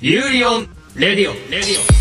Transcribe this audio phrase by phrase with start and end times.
[0.00, 1.34] ユーリオンレディオ。
[1.50, 1.97] レディオ。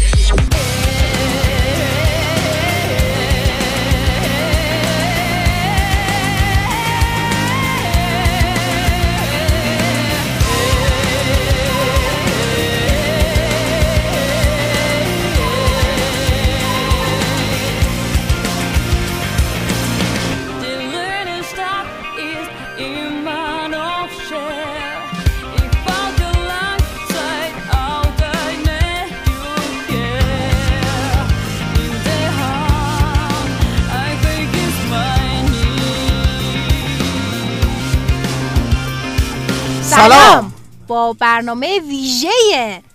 [39.97, 40.53] سلام.
[40.87, 42.29] با برنامه ویژه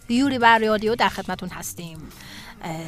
[0.08, 1.98] یوری بر رادیو در خدمتون هستیم.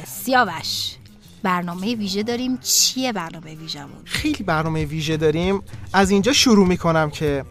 [0.07, 0.95] سیاوش
[1.43, 2.57] برنامه ویژه داریم.
[2.57, 5.61] چیه برنامه ویژهمون؟ خیلی برنامه ویژه داریم.
[5.93, 7.45] از اینجا شروع می‌کنم که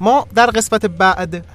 [0.00, 1.46] ما در قسمت بعد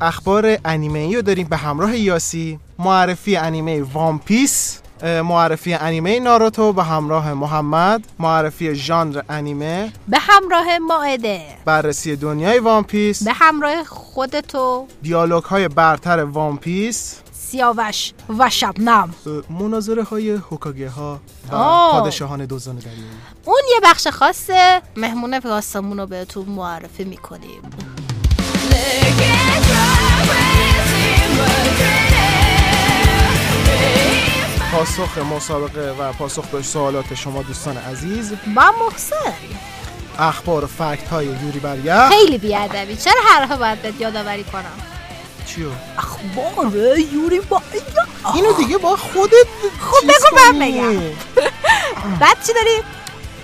[0.00, 1.48] اخبار انیمه ای رو داریم.
[1.48, 9.22] به همراه یاسی معرفی انیمه وان پیس معرفی انیمه ناروتو به همراه محمد معرفی ژانر
[9.28, 11.40] انیمه به همراه مائده.
[11.64, 13.22] بررسی دنیای وان پیس.
[13.22, 14.86] به همراه خودتو.
[15.02, 17.16] دیالوگ های برتر وان پیس.
[17.32, 19.14] سیاوش و شبنم.
[19.50, 22.00] مناظره های هوکاگه ها و آه.
[22.00, 23.04] پادشاهان دزدان دریایی.
[23.44, 27.62] اون یه بخش خاصه مهمون پلاسمون رو بهتون معرفی می‌کنیم.
[34.76, 38.32] پاسخ مسابقه و پاسخ به سوالات شما دوستان عزیز.
[38.56, 39.32] با محسن.
[40.18, 42.96] اخبار و فکت های یوری بر یخ خیلی بیادبی.
[42.96, 44.64] چرا هر باید بهت یادآوری کنم؟
[45.46, 45.68] چیو؟
[45.98, 47.62] اخبار یوری با
[48.34, 49.46] اینو دیگه با خودت
[49.80, 50.58] خب بگو من.
[50.58, 51.00] بگم.
[52.20, 52.82] بعد چی داریم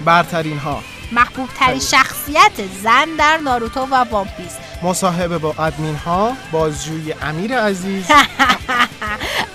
[0.04, 0.82] برترین ها.
[1.12, 2.52] محبوب ترین شخصیت
[2.82, 4.52] زن در ناروتو و وان پیس.
[4.82, 8.04] مصاحبه با ادمین ها بازجویی امیر عزیز.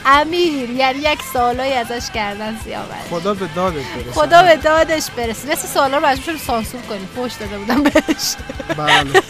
[0.06, 4.12] امیر یعنی یک سوالایی ازش کردن سیاوش خدا به دادت برسه.
[4.12, 5.52] خدا به دادش برسه.
[5.52, 7.10] مثل سوالا رو مجبور سانسور کنیم.
[7.18, 8.36] پشت داده بودم بهش.
[8.78, 9.24] بله.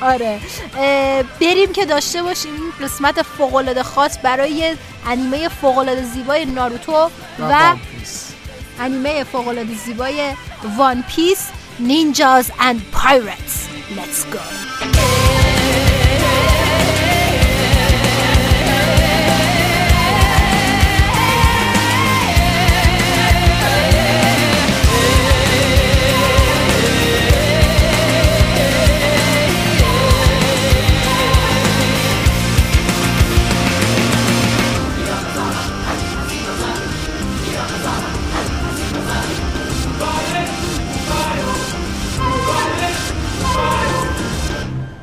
[0.12, 0.40] آره.
[1.40, 4.76] بریم که داشته باشیم این قسمت فوق‌العاده خاص برای
[5.06, 7.10] انیمه فوق‌العاده زیبای ناروتو
[7.40, 7.74] و.
[8.80, 10.32] انیمه فوق‌العاده زیبای
[10.76, 11.38] وان پیس
[11.78, 14.40] Ninjas and Pirates Let's go.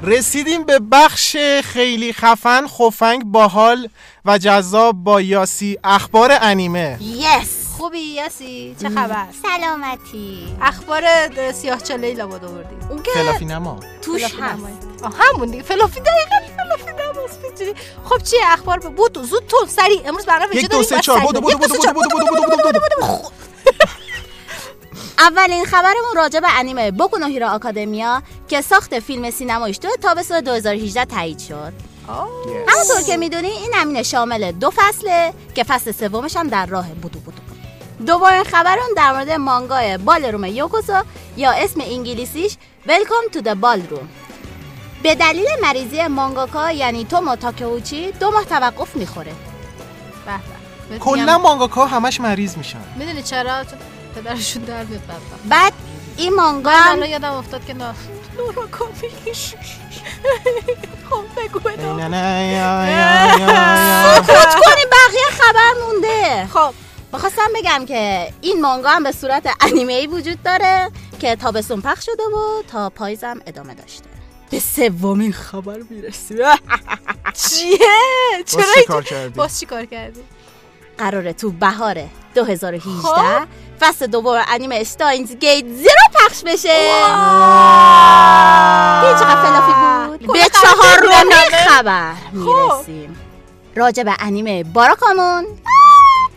[0.04, 3.90] رسیدیم به بخش خیلی خفن خفنگ باحال
[4.26, 11.04] و جذاب با یاسی اخبار انیمه یس خوبی یاسی چه خبر سلامتی اخبار
[11.52, 16.54] سیاه چاله لابد آوردی اون که فلافی نما توش فلافی هست همون دیگه فلافی دقیقا
[16.58, 17.74] فلافی نماست می‌دونی.
[18.04, 20.96] خب چیه اخبار بود زود تون سریع امروز برنامه دو داریم، یک دو بودو سه
[20.96, 21.20] بودو چهار.
[21.20, 23.30] بودو بودو بودو بودو بودو
[25.20, 30.40] اولین خبرمون راجع به انیمه بوکو نو هیرو آکادمیا که ساخت فیلم سینمایش تو تابستون
[30.40, 31.74] 2018 تایید شد.
[32.68, 37.20] همونطور که می‌دونی این انیمه شامل دو فصله که فصل سومش هم در راه بدو
[37.20, 37.38] بدو.
[38.08, 41.04] دومین خبرم در مورد مانگای بالروم ئه یوکوسو
[41.38, 42.58] یا اسم انگلیسیش
[42.88, 44.08] Welcome to the Ballroom.
[45.04, 49.32] به دلیل مریضی مانگاکا یعنی تومو تاکهوچی دو ماه توقف می‌خوره.
[50.26, 50.42] به به.
[50.90, 52.80] بهت کلا مانگاکا همش مریض میشن.
[52.98, 53.80] می‌دونی چرا؟ چون
[54.16, 55.44] پدرشون در میاد بدبخت.
[55.50, 55.74] بعد
[56.18, 57.94] این مانگا من هم الان یادم افتاد که نه.
[58.38, 59.54] نورا کامیش
[61.10, 61.98] خب بگو یا.
[64.16, 66.48] سکوت کنیم بقیه خبر مونده.
[66.54, 66.74] خب.
[67.14, 72.06] می‌خواستم بگم که این مانگا هم به صورت انیمه ای وجود داره که تابستون پخش
[72.06, 74.06] شده و تا پاییزم ادامه داشته.
[74.50, 76.38] به سومین خبر می‌رسیم.
[77.50, 77.78] چیه؟
[78.38, 78.68] باز
[79.06, 80.22] چرا باز چی کار کردی؟
[80.98, 82.04] قراره تو بهار
[82.36, 83.48] 2018 خب.
[83.82, 86.78] فصل دوم انیمه استاینز گیت زیرو پخش بشه.
[89.02, 89.74] دیدی چقدر فلافی
[90.18, 90.34] بود.
[90.34, 91.68] به چهارمین همه.
[91.68, 93.18] خبر می‌رسیم.
[93.76, 95.46] راجع به انیمه باراکامون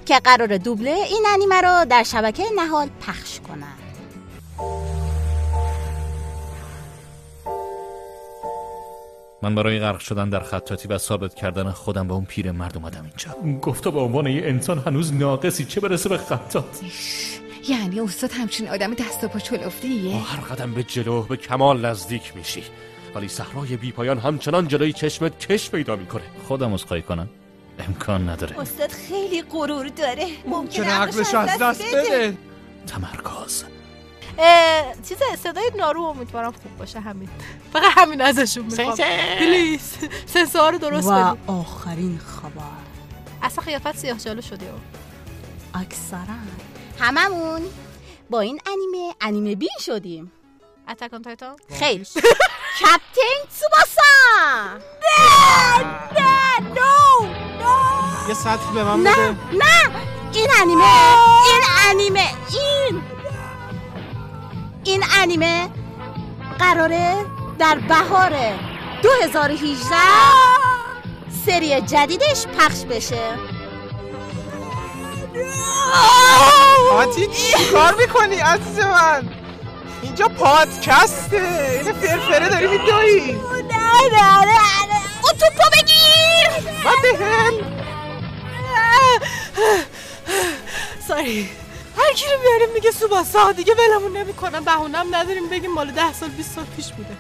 [0.07, 3.84] که قرار دوبله این انیمه رو در شبکه نهال پخش کنن.
[9.45, 13.05] من برای غرق شدن در خطاطی و ثابت کردن خودم به اون پیر مرد اومدم
[13.05, 13.59] اینجا.
[13.61, 16.65] گفتا به عنوان یه انسان هنوز ناقصی چه برسه به خطاط؟
[17.69, 21.87] یعنی استاد همچین آدم دست و پا چلفتیه با هر قدم به جلو به کمال
[21.87, 22.63] نزدیک میشی.
[23.15, 26.23] ولی صحرای بی پایان همچنان جلوی چشمت کش پیدا می‌کنه.
[26.49, 27.29] خودم اسخای کنم.
[27.89, 28.61] امکان نداره.
[28.61, 30.27] استاد خیلی غرور داره.
[30.47, 32.37] ممکنه عقلش از دست بده.
[32.87, 33.65] تمرکز.
[35.09, 37.29] چیز صدای نارو امیدوارم خوب باشه همین
[37.73, 38.97] فقط همین ازشون می‌خوام.
[39.39, 39.97] پلیز.
[40.27, 42.85] سنسور رو درست و آخرین خبر.
[43.43, 44.73] اصلا خیافت سیاه جالو شده
[45.75, 46.19] اکثرا.
[47.01, 47.63] هممون
[48.31, 50.33] با این انیمه انیمه بین شدیم.
[50.89, 52.05] اتک آن تایتان خیلی.
[52.81, 54.79] کپتین سوباسا!
[58.29, 59.57] یه سطح به من نه بده.
[59.57, 59.91] نه.
[60.35, 60.85] این انیمه
[61.47, 62.21] این انیمه
[62.51, 63.03] این.
[64.85, 65.69] این انیمه
[66.59, 67.17] قراره
[67.59, 68.33] در بهار
[69.03, 69.97] 2018
[71.47, 73.23] سری جدیدش پخش بشه.
[76.93, 79.29] آتی چی کار می‌کنی عزیز من؟
[80.03, 83.33] اینجا پادکسته این فرفره داری میدایی.
[83.33, 83.39] نه
[84.13, 85.01] نه نه نه.
[85.41, 86.49] توپو بگیر.
[86.85, 87.53] من
[91.09, 91.64] ساری.
[91.97, 94.65] هر کی رو بیاریم میگه سوباسا دیگه ولمون نمی‌کنم.
[94.65, 97.17] بهونم نداریم بگیم مال ده سال 20 سال پیش بوده.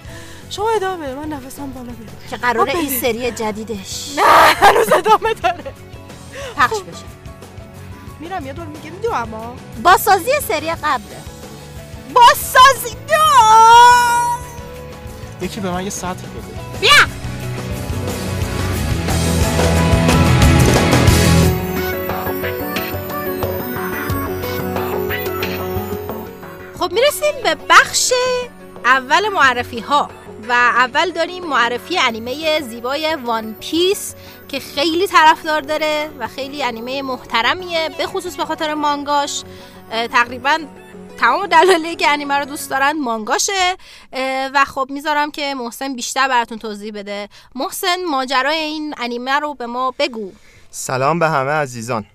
[0.50, 2.28] شما ادامه بده من نفسم بالا بره.
[2.30, 3.00] که قراره خب این.
[3.00, 4.10] سری جدیدش.
[4.16, 4.22] نه
[4.54, 5.74] هنوز ادامه داره.
[6.56, 7.04] پخش بشه.
[8.20, 9.56] میرم یه دور میگه میدو اما.
[9.82, 11.16] با سازی سری قبله
[12.14, 12.96] با سازی
[15.40, 16.80] یکی به من یه سطح بده.
[16.80, 16.90] بیا!
[26.84, 28.12] خب می‌رسیم به بخش
[28.84, 30.10] اول معرفی ها
[30.48, 34.14] و اول داریم معرفی انیمه زیبای وان پیس
[34.48, 39.42] که خیلی طرفدار داره و خیلی انیمه محترمیه به خصوص به خاطر مانگاش.
[40.12, 40.58] تقریبا
[41.18, 43.76] تمام دلایلی که انیمه رو دوست دارن مانگاشه.
[44.54, 47.28] و خب می‌ذارم که محسن بیشتر براتون توضیح بده.
[47.54, 50.32] محسن ماجرای این انیمه رو به ما بگو.
[50.70, 52.06] سلام به همه عزیزان.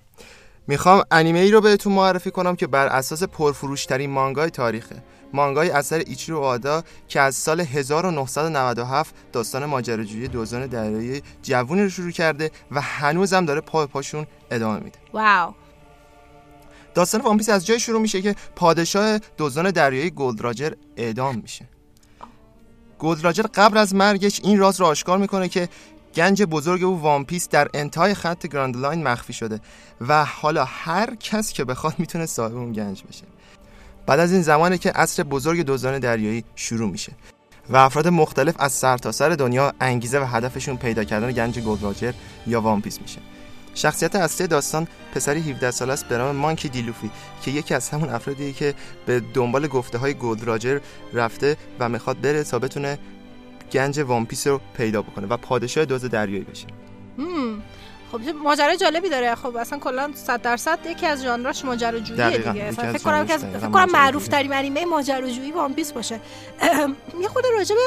[0.70, 5.02] می‌خوام انیمه ای رو بهتون معرفی کنم که بر اساس پرفروشترین مانگای تاریخه.
[5.32, 12.10] مانگای اثر ایچیرو آدا که از سال 1997 داستان ماجراجویی دوزان دریایی جوونی رو شروع
[12.10, 14.98] کرده و هنوزم داره پا به پاشون ادامه میده.
[15.12, 15.54] واو.
[16.94, 21.68] داستان وان پیس از جایی شروع میشه که پادشاه دزدان دریایی گلد راجر اعدام میشه.
[22.98, 25.68] گلد راجر قبل از مرگش این راز رو آشکار می‌کنه که
[26.14, 29.60] گنج بزرگ او وان پیس در انتهای خط گراند لاین مخفی شده
[30.00, 33.24] و حالا هر کس که بخواد می‌تونه صاحب اون گنج بشه.
[34.06, 37.12] بعد از این زمانه که عصر بزرگ دزدان دریایی شروع میشه
[37.70, 42.12] و افراد مختلف از سرتاسر دنیا انگیزه و هدفشون پیدا کردن گنج گلد راجر
[42.46, 43.18] یا وان پیس میشه.
[43.74, 47.10] شخصیت اصلی داستان پسری 17 ساله است به نام مانکی دی لوفی
[47.42, 48.74] که یکی از همون افرادیه که
[49.06, 50.80] به دنبال گفته های گلد راجر
[51.12, 52.98] رفته و می‌خواد بره تا بتونه
[53.72, 56.66] گنج وان پیس رو پیدا بکنه و پادشاه دزد دریایی بشه.
[58.12, 59.34] خب چه ماجرای جالبی داره.
[59.34, 62.70] خب اصلا کلا 100 درصد یکی از ژانراش ماجراجوییه دیگه.
[62.70, 63.92] فکر کنم که ژانرش فکر کنم.
[63.92, 66.20] معروف ترین انیمه ماجراجویی وان پیس باشه.
[67.20, 67.80] یه خورده راجع به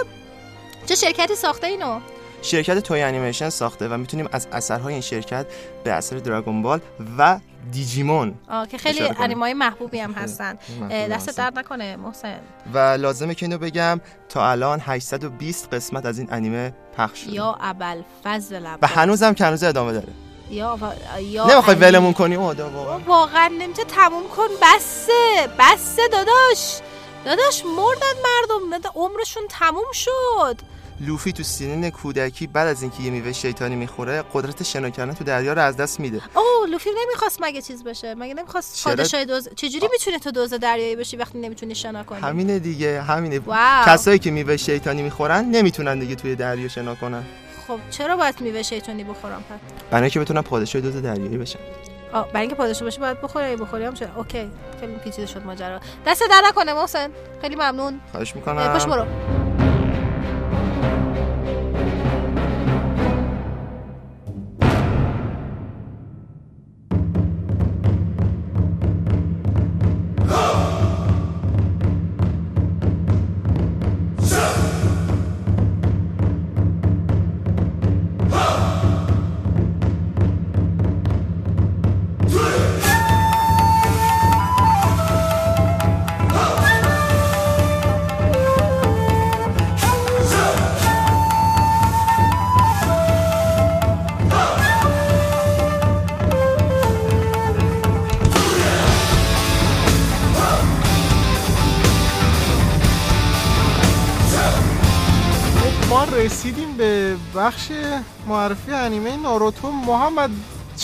[0.85, 2.00] چه شرکتی ساخته اینو؟
[2.41, 5.45] شرکت توی انیمیشن ساخته و می‌تونیم از اثرهای این شرکت
[5.83, 6.79] به اثر دراگون بال
[7.18, 7.39] و
[7.71, 9.10] دیجیمون آه که خیلی.
[9.19, 10.57] انیمای محبوبی هم هستن.
[10.92, 11.38] دست.
[11.38, 12.39] درد نکنه محسن.
[12.74, 17.33] و لازمه که اینو بگم تا الان 820 قسمت از این انیمه پخش شده.
[17.33, 20.08] یا ابل فضل و هنوزم که هنوز ادامه داره.
[20.50, 21.22] یا و...
[21.22, 21.75] یا نمی‌خوای.
[21.75, 24.48] ولمون کنی اودا واقعا واقعا نمیشه تموم کن.
[24.62, 26.79] بسه بسه داداش.
[27.25, 28.89] داداش مردن مردم.
[28.96, 30.73] عمرشون تموم شد.
[31.00, 35.23] لوفی تو سنین کودکی بعد از اینکه یه میوه شیطانی می‌خوره قدرت شنا کردن تو
[35.23, 36.21] دریا رو از دست میده.
[36.35, 40.95] اوه لوفی نمی‌خواست مگه چیز بشه؟ مگه نمی‌خواست؟ پادشاه دوز چجوری می‌تونی تو دوز دریایی
[40.95, 43.39] بشی وقتی نمی‌تونی شنا کنی؟ همینه دیگه همینه.
[43.39, 43.85] واو.
[43.85, 47.23] کسایی که میوه شیطانی می‌خورن نمی‌تونن دیگه توی دریا شنا کنن.
[47.67, 49.59] خب چرا باید میوه شیطانی بخورم پس؟
[49.91, 51.59] برای اینکه بتونن پادشاه دوز دریایی بشن.
[52.13, 54.09] آه برای اینکه پادشاه باشی باید بخوری اگه بخوری هم شد.
[54.15, 55.79] اوکی خیلی پیچیده شد ماجرا.
[56.07, 57.09] دست در نکنه محسن.
[57.41, 58.00] خیلی ممنون.
[58.12, 58.73] خواهش اه، می‌کنم.
[58.73, 59.05] پاش برو.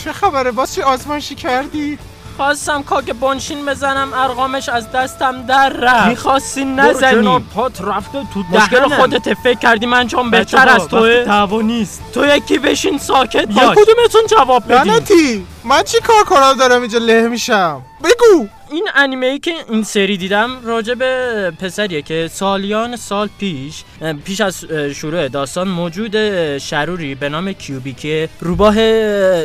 [0.03, 1.97] چه خبره؟ باز چه آزمایشی کردی؟
[2.37, 6.07] خواستم کاک بنشین بزنم ارقامش از دستم در رفت.
[6.07, 11.61] می‌خواستی نزنی پات رفته تو مشکل خودت فکر کردی من چون بهتر از توه؟ دعوا
[11.61, 12.01] نیست.
[12.13, 13.77] تو یکی بشین ساکت باش.
[13.77, 15.47] کدومتون جواب بدین لعنتی!
[15.63, 18.47] من چی کار کنم دارم اینجا له میشم بگو!
[18.71, 23.83] این انیمه ای که این سری دیدم راجع به پسریه که سالیان سال پیش
[24.25, 28.79] پیش از شروع داستان موجود شروری به نام کیوبی که روباه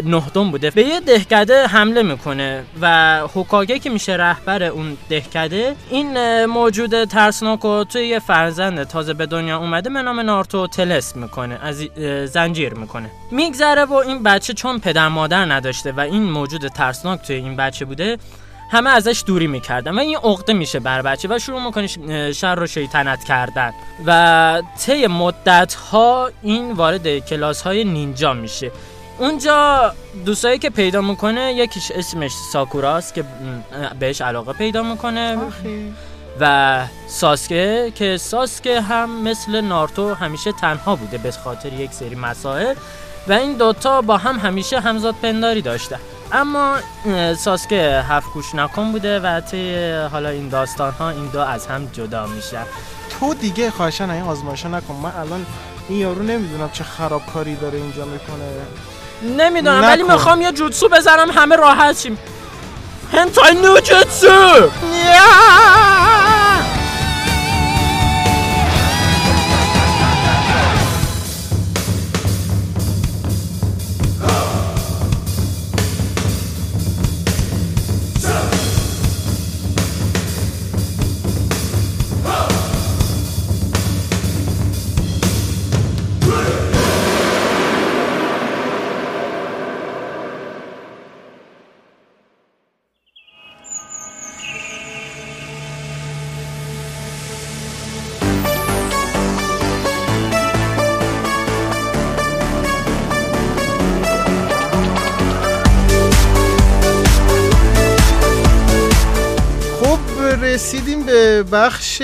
[0.04, 0.70] نهدم بوده.
[0.70, 7.64] به یه دهکده حمله می‌کنه و هوکاگه که میشه رهبر اون دهکده این موجود ترسناک
[7.64, 11.88] و توی یه فرزند تازه به دنیا اومده به نام نارتو تلس می‌کنه از
[12.32, 13.10] زنجیر می‌کنه.
[13.30, 17.84] میگذره و این بچه چون پدر مادر نداشته و این موجود ترسناک توی این بچه
[17.84, 18.18] بوده
[18.70, 22.66] همه ازش دوری می‌کردن و این عقده میشه بر بچه و شروع می‌کنه شر و
[22.66, 23.72] شیطنت کردن.
[24.06, 28.70] و طی مدت ها این وارد کلاس های نینجا میشه.
[29.18, 29.92] اونجا
[30.24, 33.24] دوستایی که پیدا می‌کنه یکیش اسمش ساکوراست که
[33.98, 35.38] بهش علاقه پیدا می‌کنه.
[36.40, 42.74] و ساسکه که ساسکه هم مثل نارتو همیشه تنها بوده به خاطر یک سری مسائل.
[43.28, 45.98] و این دوتا با هم همیشه همزاد پنداری داشته
[46.34, 46.76] اما
[47.36, 51.86] ساسکه هفت گوش نکن بوده و طی حالا این داستان ها این دو از هم
[51.92, 52.58] جدا میشه.
[53.10, 54.94] تو دیگه خواهشن این آزمایشا نکن.
[54.94, 55.46] من الان
[55.88, 58.48] این یارو نمی‌دونم چه خرابکاری داره اینجا می‌کنه.
[59.44, 62.18] نمی‌دونم ولی می‌خوام یه جوتسو بزنم همه راحت شیم.
[63.12, 64.28] هنتای نوجتسو!
[64.28, 65.10] رسیدیم
[111.34, 112.02] به بخش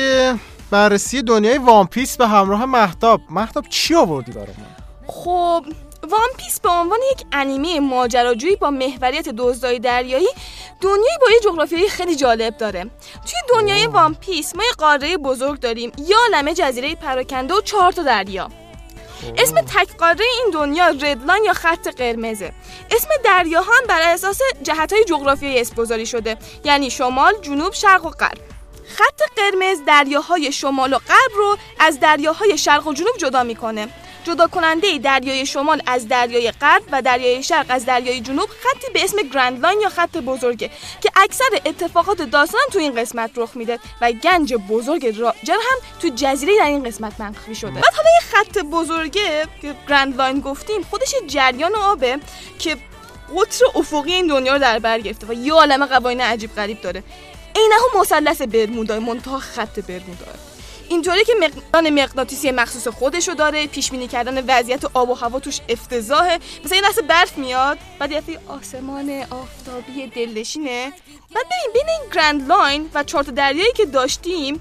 [0.70, 5.64] بررسی دنیای وان پیس به همراه مهتاب مهتاب چی آوردی برای من؟ خب
[6.02, 10.28] وان پیس به عنوان یک انیمه ماجراجویی با محوریت دزدای دریایی
[10.80, 12.82] دنیایی با یه جغرافیایی خیلی جالب داره.
[13.26, 17.92] توی دنیای وان پیس ما یه قاره بزرگ داریم یه عالمه جزیره پراکنده و چهار
[17.92, 18.48] تا دریا.
[19.38, 22.52] اسم تک قاره این دنیا رد لاین یا خط قرمزه.
[22.90, 28.10] اسم دریاها هم بر اساس جهت‌های جغرافیایی اسم گذاری شده یعنی شمال، جنوب، شرق و
[28.10, 28.38] غرب.
[28.96, 33.88] خط قرمز دریاهای شمال و غرب رو از دریاهای شرق و جنوب جدا می‌کنه.
[34.24, 39.04] جدا کننده دریای شمال از دریای غرب و دریای شرق از دریای جنوب خطی به
[39.04, 40.70] اسم Grand Line یا خط بزرگه
[41.00, 46.08] که اکثر اتفاقات داستان تو این قسمت رخ میده و گنج بزرگ راجر هم تو
[46.16, 50.82] جزیره در این قسمت مخفی شده بعد حالا یه خط بزرگه که Grand Line گفتیم
[50.82, 52.18] خودش جریان آبه
[52.58, 52.76] که
[53.36, 57.02] قطر افقی این دنیا رو در بر گرفته و یه عالمه قوانین عجیب غریب داره.
[57.56, 60.26] عینه هم مثلث برمودا منتها خط برمودا
[60.90, 65.60] اینطوری که مقدار مغناطیسی مخصوص خودشو داره پیش بینی کردن وضعیت آب و هوا توش
[65.68, 66.38] افتضاحه.
[66.64, 70.92] مثلا یه لحظه برف میاد بعد یه آسمان آفتابی دلنشینه.
[71.34, 74.60] بعد ببین بین این گرند لاین و چارت دریایی که داشتیم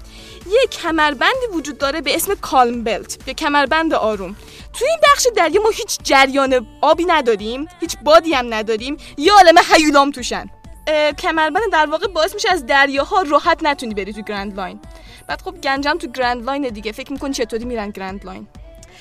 [0.50, 4.36] یه کمربندی وجود داره به اسم کالم بلت یا کمربند آروم.
[4.72, 8.96] توی این بخش دریا ما هیچ جریان آبی نداریم هیچ بادی هم نداریم.
[9.18, 10.50] یه عالمه هیولام توشن.
[11.18, 14.80] کمربند در واقع باعث میشه از دریاها راحت نتونی بری تو Grand Line
[15.26, 16.92] بعد خب گنجم تو Grand Line دیگه.
[16.92, 18.46] فکر می‌کنی چطوری میرن Grand Line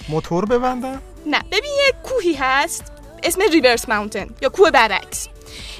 [0.09, 1.39] موتور ببندن؟ نه.
[1.51, 2.91] ببین یه کوهی هست.
[3.23, 5.27] اسم Reverse Mountain یا کوه برعکس.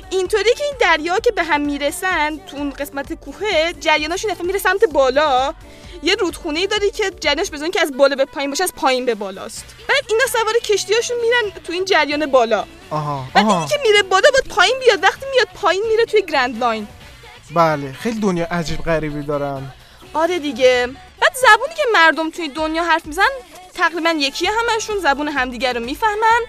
[0.10, 4.60] اینطوری که این دریا که به هم می‌رسن تو اون قسمت کوه جریاناشون دفعه میره
[4.60, 5.54] سمت بالا.
[6.04, 9.06] یه رودخونه ای داری که جریانش بزنن که از بالا به پایین باشه از پایین
[9.06, 9.66] به بالاست.
[9.90, 12.66] بعد اینا سوار کشتیاشون میرن تو این جریان بالا.
[12.90, 13.68] آها بعد آها.
[13.68, 15.04] که میره بالا بعد پایین بیاد.
[15.04, 16.88] وقتی میاد پایین میره توی Grand Line.
[17.52, 19.72] بله خیلی دنیا عجیب غریبی دارن
[20.14, 20.88] آره دیگه.
[21.22, 23.30] بعد زبونی که مردم توی دنیا حرف میزن
[23.74, 26.42] تقریبا یکی همشون زبون همدیگر رو می‌فهمن.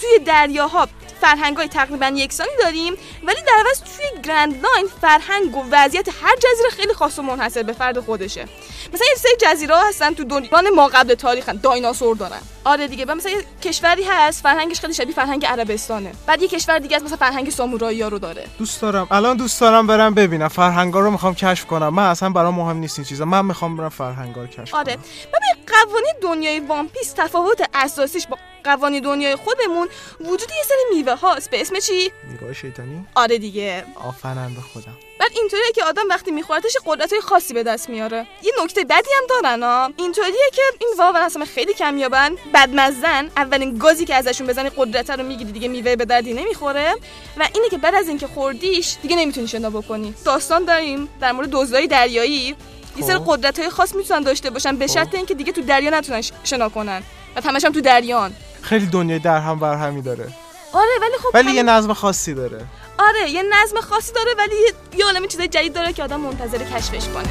[0.00, 0.88] توی دریاها
[1.20, 6.36] فرهنگ های تقریبا یکسانی داریم ولی در عوض توی Grand Line فرهنگ و وضعیت هر
[6.36, 8.48] جزیره خیلی خاص و منحصر به فرد خودشه.
[8.92, 12.40] مثلا یه سری جزیره ها هستن تو دنیا ما قبل تاریخن دایناسور دارن.
[12.64, 16.12] آره دیگه و مثلا یه کشوری هست فرهنگش خیلی شبیه فرهنگ عربستانه.
[16.26, 18.46] بعد یه کشور دیگه هست مثلا فرهنگ سامورایی ها رو داره.
[18.58, 19.06] دوست دارم.
[19.10, 20.48] الان دوست دارم برم ببینم.
[20.48, 21.88] فرهنگا رو می‌خوام کشف کنم.
[21.88, 23.24] من اصلا برام مهم نیست این چیزا.
[23.24, 24.94] من می‌خوام برم فرهنگا رو کشف آره.
[24.94, 25.02] کنم.
[25.28, 28.36] ببین قوانین دنیای وان پیس تفاوت اساسیش با
[28.76, 29.88] قوانین دنیای خودمون
[30.20, 31.50] وجود یه سری میوه هاست.
[31.50, 33.06] به اسم چی؟ میوه شیطانی.
[33.14, 33.84] آره دیگه.
[33.94, 38.26] آفرین به خودم بعد اینطوریه که آدم وقتی میخوردش قدرت های خاصی به دست میاره.
[38.42, 43.30] یه نکته بدی هم دارن ها اینطوریه که این واقعا اصلا خیلی کمیابن بدمزن.
[43.36, 46.94] اولین گازی که ازشون بزنی قدرت رو می‌گیری دیگه میوه به دردی نمی‌خوره.
[47.36, 50.14] و اینه که بعد از اینکه خوردیش دیگه نمی‌تونی شنا بکنی.
[50.24, 52.56] داستان داریم در مورد دزدای دریایی.
[52.96, 53.24] یه سری خب.
[53.26, 57.02] قدرت های خاص می‌تونن داشته باشن به شرط اینکه دیگه تو دریا نتونن شنا کنن.
[57.36, 58.34] و همش هم تو دریان.
[58.62, 60.28] خیلی دنیای در هم بر همی داره.
[60.72, 62.60] آره ولی خب ولی هم- یه نظم خاصی داره.
[62.98, 66.58] آره یه نظم خاصی داره ولی یه- یه عالمه چیزای جدید داره که آدم منتظر
[66.58, 67.28] کشفش کنه.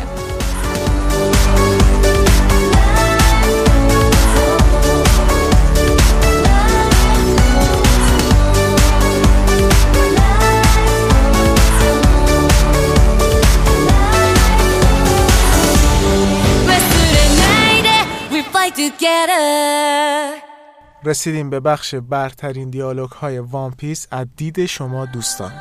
[21.03, 25.51] رسیدیم به بخش برترین دیالوگ های وان پیس از دید شما دوستان.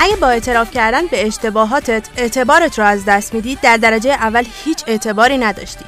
[0.00, 4.84] اگه با اعتراف کردن به اشتباهاتت اعتبارت رو از دست میدی در درجه اول هیچ
[4.86, 5.84] اعتباری نداشتی.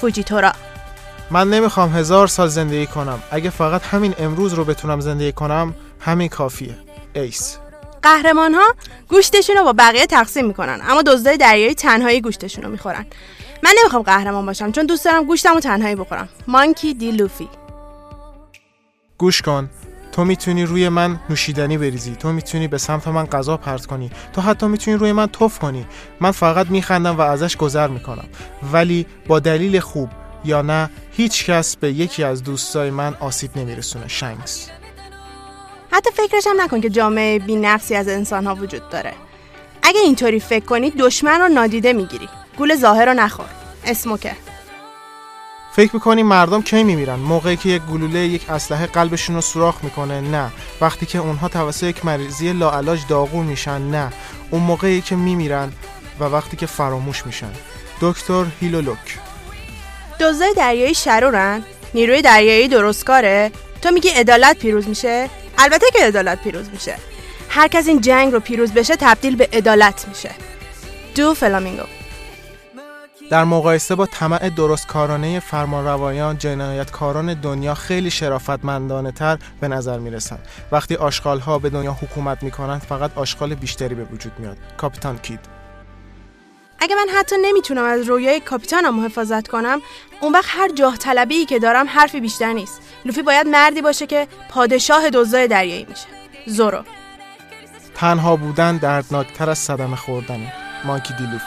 [0.00, 0.52] فوجیتورا.
[1.30, 3.22] من نمی‌خوام هزار سال زندگی کنم.
[3.30, 6.78] اگه فقط همین امروز رو بتونم زندگی کنم همین کافیه.
[7.14, 7.58] ایس
[8.02, 8.74] قهرمان ها
[9.08, 13.06] گوشتشون رو با بقیه تقسیم می‌کنن اما دزدای دریایی تنهایی گوشتشون رو می‌خورن.
[13.62, 16.28] من نمی‌خوام قهرمان باشم چون دوست دارم گوشتم رو تنهایی بخورم.
[16.48, 17.48] مانکی دی لوفی.
[19.18, 19.70] گوش کن.
[20.12, 22.16] تو می‌تونی روی من نوشیدنی بریزی.
[22.16, 24.10] تو می‌تونی به سمت من غذا پرت کنی.
[24.32, 25.86] تو حتی می‌تونی روی من توف کنی.
[26.20, 28.28] من فقط میخندم و ازش گذر می‌کنم.
[28.72, 30.08] ولی با دلیل خوب
[30.44, 34.08] یا نه هیچ کس به یکی از دوستای من آسیب نمیرسونه.
[34.08, 34.68] شنکس
[35.92, 39.12] حتی فکرش هم نکن که جامعه بی نقصی از انسان ها وجود داره.
[39.82, 42.28] اگه اینطوری فکر کنی دشمن رو نادیده می‌گیری.
[42.58, 43.46] گول ظاهر رو نخور.
[43.84, 44.32] اسموکه.
[45.76, 50.20] فکر می‌کنی مردم کی میمیرن؟ موقعی که یک گلوله یک اسلحه قلبشون رو سوراخ می‌کنه؟
[50.20, 50.50] نه.
[50.80, 54.12] وقتی که اونها توسط یک مریضی لاعلاج داغون میشن؟ نه.
[54.50, 55.72] اون موقعی که میمیرن
[56.20, 57.50] و وقتی که فراموش میشن.
[58.00, 59.18] دکتر هیلولوک.
[60.20, 61.62] دزدای دریایی شرورن؟
[61.94, 63.50] نیروی دریایی درستکاره؟
[63.82, 66.96] تو میگی عدالت پیروز میشه؟ البته که عدالت پیروز میشه.
[67.48, 70.30] هر کس این جنگ رو پیروز بشه تبدیل به عدالت میشه.
[71.14, 71.82] دو فلامینگو
[73.30, 80.38] در مقایسه با طمع درستکارانه فرمانروایان جنایتکاران دنیا خیلی شرافتمندانه تر به نظر می‌رسن
[80.72, 84.56] وقتی آشغال ها به دنیا حکومت می‌کنند فقط آشغال بیشتری به وجود میاد.
[84.76, 85.59] کاپیتان کید
[86.80, 89.82] اگه من حتی نمی‌تونم از رویای کاپیتانم محافظت کنم
[90.20, 92.80] اون وقت هر جاه طلبی که دارم حرفی بیشتر نیست.
[93.04, 96.06] لوفی باید مردی باشه که پادشاه دزدای دریایی میشه.
[96.46, 96.82] زورو.
[97.94, 100.52] تنها بودن دردناکتر از صدمه خوردنه.
[100.84, 101.42] مانکی دیلوف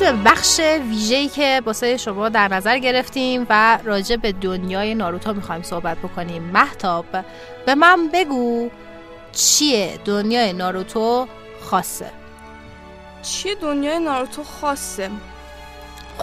[0.00, 5.34] می‌رسیم به بخش ویژه‌ای که واسه شما در نظر گرفتیم و راجع به دنیای ناروتو
[5.34, 6.42] می‌خوایم صحبت بکنیم.
[6.42, 7.04] محتاب
[7.66, 8.70] به من بگو
[9.32, 11.26] چیه دنیای ناروتو
[11.60, 12.10] خاصه؟
[13.22, 15.10] چیه دنیای ناروتو خاصه؟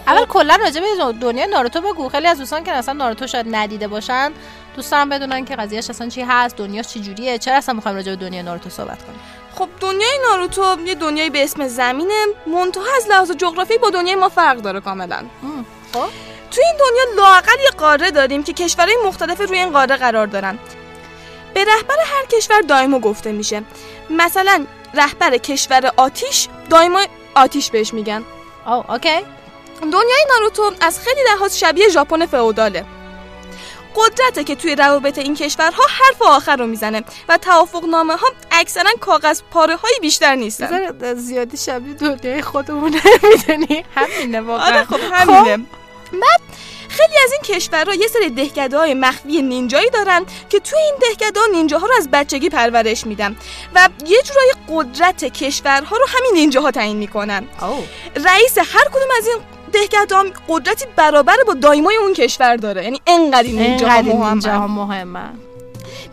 [0.06, 2.08] اول کلا راجع به دنیای ناروتو بگو.
[2.08, 4.32] خیلی از دوستان که اصلا ناروتو شاید ندیده باشن
[4.76, 8.14] دوست دارم بدونن که قضیهش اصلا چی هست دنیاش چی جوریه چرا اصلا می‌خوایم راجع
[8.14, 9.20] به دنیای ناروتو صحبت کنیم؟
[9.54, 14.28] خب دنیای ناروتو یه دنیایی به اسم زمینه منتها از لحاظ جغرافی با دنیای ما
[14.28, 15.24] فرق داره کاملا.
[15.92, 16.08] خب؟
[16.50, 20.58] تو این دنیا لاقل یه قاره داریم که کشورهای مختلف روی این قاره قرار دارن.
[21.54, 23.62] به رهبر هر کشور دایمو گفته میشه.
[24.10, 26.98] مثلا رهبر کشور آتیش دایمو
[27.34, 28.24] آتیش بهش میگن.
[28.66, 29.24] او اوکی.
[29.80, 32.84] دنیای ناروتو از خیلی لحاظ شبیه ژاپن فئوداله.
[33.96, 38.90] قدرته که توی روابط این کشورها حرف آخر رو می‌زنه و توافق نامه ها اکثرا
[39.00, 41.14] کاغذ پاره های بیشتر نیستن.
[41.14, 43.84] زیادی شبیه دنیای خودمونه می‌دونی.
[43.94, 44.66] همینه واقعا.
[44.66, 45.56] آره خب همینه.
[46.12, 46.40] بعد
[46.88, 51.40] خیلی از این کشورها یه سری دهکده های مخفی نینجایی دارن که توی این دهکده
[51.40, 53.36] ها نینجاها رو از بچگی پرورش میدن
[53.74, 57.46] و یه جورای قدرت کشورها رو همین نینجاها تعیین می‌کنن.
[58.16, 59.36] رئیس هر کدوم از این
[59.72, 62.84] دهکده هم قدرتی برابر با دایمای اون کشور داره.
[62.84, 64.28] یعنی انقدر این نینجاها.
[64.28, 65.20] اینجا مهمه.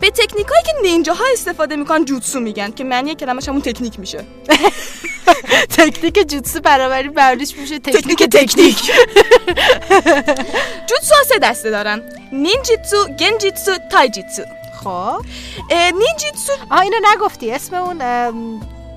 [0.00, 4.24] به تکنیکایی که نینجاها استفاده می‌کنن جوتسو میگن که معنی کلمش همون تکنیک میشه.
[5.76, 8.22] تکنیک جوتسو برابری برلیش میشه تکنیک.
[8.22, 8.76] تکنیک
[10.88, 12.02] جوتسو ها سه دسته دارن.
[12.32, 14.42] نینجیتسو گنجیتسو تایجیتسو.
[14.84, 15.20] خب.
[15.72, 17.52] نینجیتسو آه اینو نگفتی.
[17.52, 17.98] اسم اون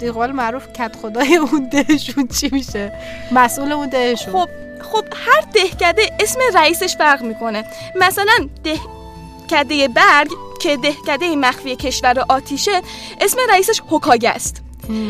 [0.04, 2.92] به قول معروف کت خدای اون دهشون چی میشه؟
[3.32, 4.34] مسئول اون دهشون.
[4.34, 4.50] خب
[4.82, 7.66] خب هر دهکده اسم رئیسش فرق می‌کنه.
[7.96, 12.82] مثلا دهکده برگ که دهکده مخفی کشور آتیشه
[13.22, 14.62] اسم رئیسش هوکاگه است.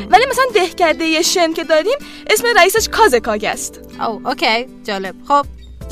[0.10, 1.98] ولی مثلا دهکده شن که داریم
[2.30, 3.80] اسم رئیسش کازکاگه است.
[4.08, 5.16] او اوکی جالب.
[5.28, 5.46] خب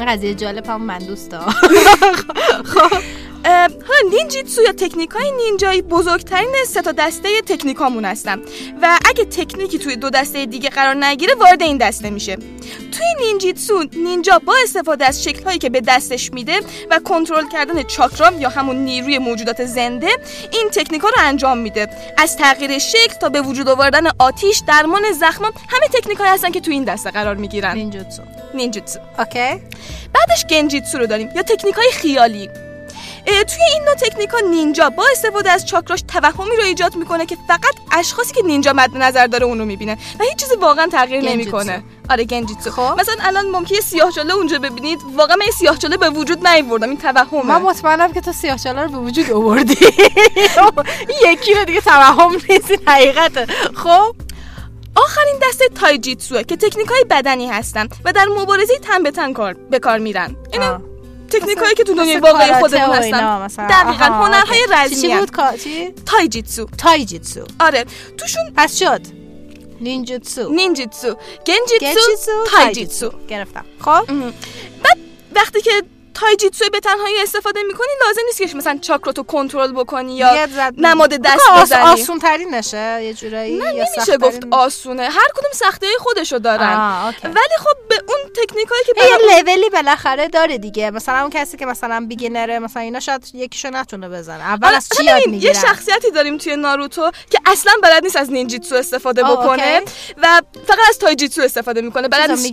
[0.08, 1.56] قضیه جالب هم من دوست دارم.
[3.46, 8.42] حالا نینجیتسو یا تکنیک های نینجایی بزرگترین سه تا دسته تکنیکامون هستن.
[8.82, 12.38] و اگه تکنیکی توی دو دسته دیگه قرار نگیره وارد این دسته میشه.
[12.92, 17.84] توی نینجیتسو نینجا با استفاده از شکل هایی که به دستش میده و کنترل کردن
[17.84, 20.10] چاکرام یا همون نیروی موجودات زنده
[20.52, 21.90] این تکنیک ها رو انجام میده.
[22.18, 26.60] از تغییر شکل تا به وجود آوردن آتیش درمان زخمام همه تکنیک هایی هستن که
[26.60, 27.74] توی این دسته قرار می‌گیرن.
[27.74, 28.24] نینجوتسو
[28.54, 29.00] نینجیتسو.
[29.20, 29.62] اوکی.
[30.14, 32.50] بعدش گنجیتسو رو داریم یا تکنیک های خیالی.
[33.26, 37.38] توی این نوع تکنیک ها نینجا با استفاده از چاکراش توهمی رو ایجاد می‌کنه که
[37.48, 41.24] فقط اشخاصی که نینجا مد نظر داره اونو می‌بینن و هیچ چیزی واقعا تغییر.
[41.24, 41.84] نمی‌کنه.
[42.10, 42.72] آره گنجیتسو.
[42.72, 43.00] خب.
[43.00, 46.98] مثلا الان ممکنه سیاه چاله اونجا ببینید واقعا من سیاه چاله به وجود نیوردم این
[46.98, 47.44] توهمه.
[47.46, 49.78] من مطمئنم که تو سیاهچاله رو به وجود آوردی.
[51.28, 53.46] یکی رو دیگه توهم نیست این حقیقته.
[53.76, 54.16] خب.
[54.96, 59.54] آخرین دسته تایجیتسوه که تکنیک های بدنی هستن و در مبارزه تن به تن کار
[59.54, 60.36] به کار میرن.
[60.54, 60.82] این آه.
[61.32, 63.68] تکنیک هایی که تو دنیای واقعی خودمون هستن.
[63.68, 64.96] دقیقا هنرهای okay.
[64.96, 66.66] چی- رزمی بود چی؟ تایجیتسو.
[66.78, 67.44] تایجیتسو.
[67.60, 67.86] آره.
[68.18, 69.02] توشون پس شد.
[69.82, 70.50] نینجیتسو.
[70.54, 71.16] گنجیتسو
[71.48, 73.12] گنجیتسو تایجیتسو.
[73.30, 73.66] گرفتم.
[73.80, 74.06] خب؟
[74.84, 74.98] بعد
[75.36, 75.72] وقتی که
[76.14, 80.48] تایجیتسو به تنهایی استفاده می‌کنی لازم نیست که مثلا چاکراتو کنترل بکنی یا
[80.78, 85.52] نماد دست آس- بزنی آسون ترین نشه یه جورایی نه نمیشه گفت؟ آسونه هر کدوم
[85.54, 86.74] سخته خودشو دارن.
[87.24, 91.58] ولی خب به اون تکنیک هایی که یه لولی بالاخره داره دیگه مثلا اون کسی
[91.58, 95.54] که مثلا بیگینره مثلا اینا شاید یکیشو نتونه بزنه اول آره، از چی یاد یه
[95.54, 99.82] شخصیتی داریم توی ناروتو که اصلا بلد نیست از نینجیتسو استفاده بکنه.
[100.18, 102.44] و فقط از تایجیتسو استفاده می‌کنه بلد نیست.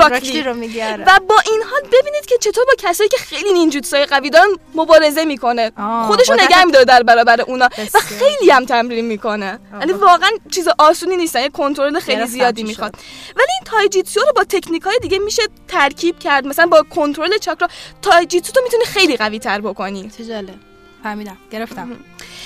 [0.00, 0.42] راکلی.
[0.42, 1.04] رو میگی آره.
[1.04, 5.24] و با این حال ببینید که چطور با کسایی که خیلی نینجوتسوی قوی دارن مبارزه
[5.24, 5.72] می‌کنه.
[6.06, 7.68] خودشو نگه میداره در برابر اونا.
[7.94, 7.98] و.
[7.98, 9.58] خیلی هم تمرین می‌کنه.
[9.80, 12.94] یعنی واقعا چیز آسونی نیستن یه کنترل خیلی زیادی می‌خواد.
[13.36, 16.46] ولی این تایجیتسو رو با تکنیک های دیگه میشه ترکیب کرد.
[16.46, 17.68] مثلا با کنترل چاکرا
[18.02, 20.10] تایجیتسو تو می‌تونی خیلی قوی تر بکنی.
[20.18, 20.54] چه جالب
[21.02, 21.36] فهمیدم.
[21.50, 21.96] گرفتم.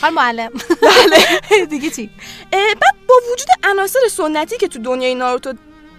[0.02, 0.50] حال معلم.
[0.82, 1.66] بله.
[1.70, 2.10] دیگه چی؟
[2.52, 5.52] بعد با وجود عناصر سنتی که تو دنیای ناروتو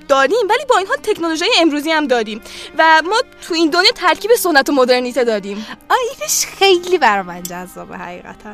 [0.08, 2.42] داریم ولی با این حال تکنولوژی امروزی هم داریم
[2.78, 5.66] و ما تو این دنیا ترکیب سنت و مدرنیته داریم.
[5.89, 8.50] آ اینش خیلی برای من جذابه حقیقتا.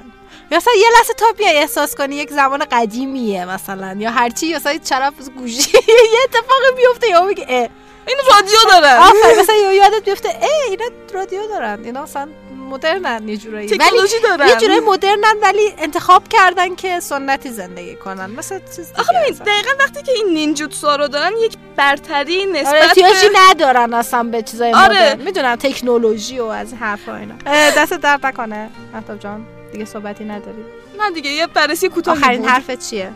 [0.52, 5.12] مثلا یه لحظه تا بیای احساس کنی یک زمان قدیمیه مثلا یا هرچی مثلا چرا
[5.38, 5.70] گوشی
[6.14, 7.70] یه اتفاقی بیفته یا میگه اه.
[8.08, 12.30] این رادیو دارن آفرین مثلا یا یادت بیفته اه اینا رادیو دارن اینا مثلا
[12.70, 13.70] مدرنن یه جورایی.
[13.70, 14.48] تکنولوژی دارن.
[14.48, 18.26] یه جورایی مدرنن ولی انتخاب کردن که سنتی زندگی کنن.
[18.32, 19.54] مثلا چیز آخه دیگه ببین.
[19.54, 24.24] دقیقا وقتی که این نینجوتسو رو دارن یک برتری آره نسبت احتیاجی به ندارن اصلا
[24.24, 24.96] به چیزای آره.
[25.00, 27.36] مدرن می‌دونم تکنولوژی و از حرفا اینا.
[27.78, 29.46] دست درد نکنه مهتاب جان.
[29.72, 30.64] دیگه صحبتی نداری.
[31.00, 32.46] نه دیگه یه بررسی کوتاهی آخرین.
[32.46, 33.12] حرفت چیه؟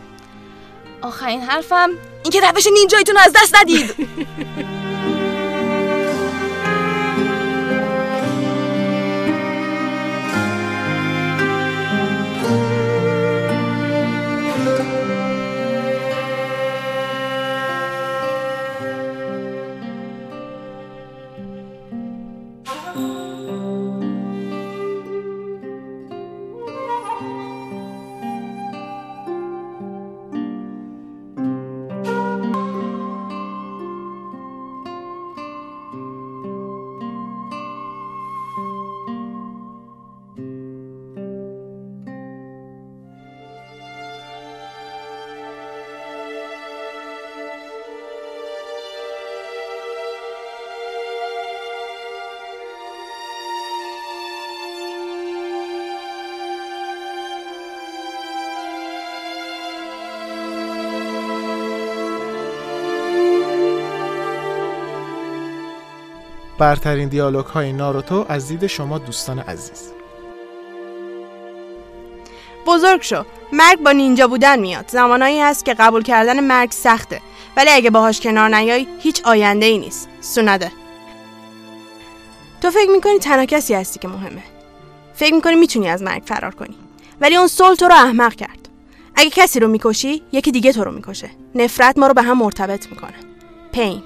[1.02, 1.90] آخرین حرفم
[2.22, 3.94] اینکه روش نینجایتون رو از دست ندید.
[66.64, 69.92] برترین دیالوگ های ناروتو از دید شما دوستان عزیز.
[72.66, 73.24] بزرگ شو.
[73.52, 74.84] مرگ با نینجا بودن میاد.
[74.88, 77.20] زمانایی هست که قبول کردن مرگ سخته.
[77.56, 80.08] ولی اگه باهاش کنار نیای هیچ آینده ای نیست.
[80.20, 80.72] سونده
[82.60, 84.42] تو فکر می‌کنی تنها کسی هستی که مهمه.
[85.14, 86.76] فکر می‌کنی می‌تونی از مرگ فرار کنی.
[87.20, 88.68] ولی اون سول تو رو احمق کرد.
[89.14, 91.30] اگه کسی رو می‌کشی یکی دیگه تو رو می‌کشه.
[91.54, 93.14] نفرت ما رو به هم مرتبط می‌کنه.
[93.72, 94.02] پین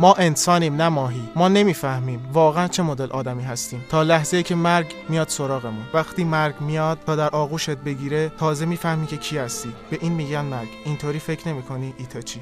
[0.00, 1.22] ما انسانیم نه ماهی.
[1.36, 3.84] ما نمی‌فهمیم واقعا چه مدل آدمی هستیم.
[3.90, 5.84] تا لحظه که مرگ میاد سراغمون.
[5.94, 9.72] وقتی مرگ میاد تا در آغوشت بگیره تازه می‌فهمی که کی هستی.
[9.90, 10.68] به این میگن مرگ.
[10.84, 12.40] اینطوری فکر نمی‌کنی ایتاچی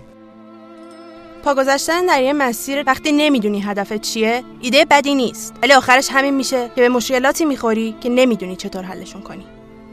[1.45, 5.55] پا گذاشتن در یه مسیر وقتی نمی‌دونی هدفت چیه ایده بدی نیست.
[5.63, 9.45] ولی آخرش همین میشه که به مشکلاتی می‌خوری که نمی‌دونی چطور حلشون کنی.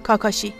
[0.04, 0.54] کاکاشی.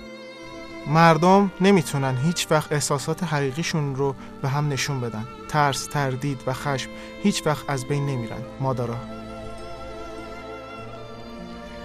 [0.88, 5.28] مردم نمی‌تونن هیچ وقت احساسات حقیقیشون رو به هم نشون بدن.
[5.50, 6.90] ترس، تردید و خشم
[7.24, 8.42] هیچ وقت از بین نمیرن.
[8.60, 8.96] مادارا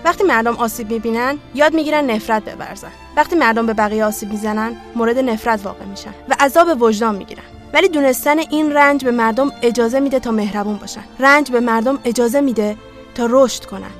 [0.04, 2.90] وقتی مردم آسیب می‌بینن یاد می‌گیرن نفرت ببرزن.
[3.16, 7.42] وقتی مردم به بقیه آسیب می‌زنن مورد نفرت واقع میشن و عذاب وجدان می‌گیرن.
[7.72, 11.04] ولی دونستن این رنج به مردم اجازه میده تا مهربون باشن.
[11.18, 12.76] رنج به مردم اجازه میده
[13.14, 13.90] تا رشد کنن.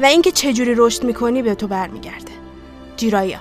[0.00, 2.32] و اینکه چجوری رشد می‌کنی به تو برمیگرده.
[2.96, 3.38] جیرایا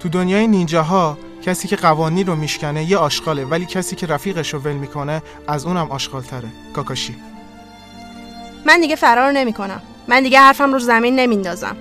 [0.00, 4.60] تو دنیای نینجاها کسی که قوانین رو میشکنه یه آشغاله ولی کسی که رفیقش رو
[4.60, 7.16] ول می‌کنه از اونم آشغال تره کاکاشی.
[8.66, 9.82] من دیگه فرار نمی‌کنم.
[10.08, 11.76] من دیگه حرفم رو زمین نمیندازم.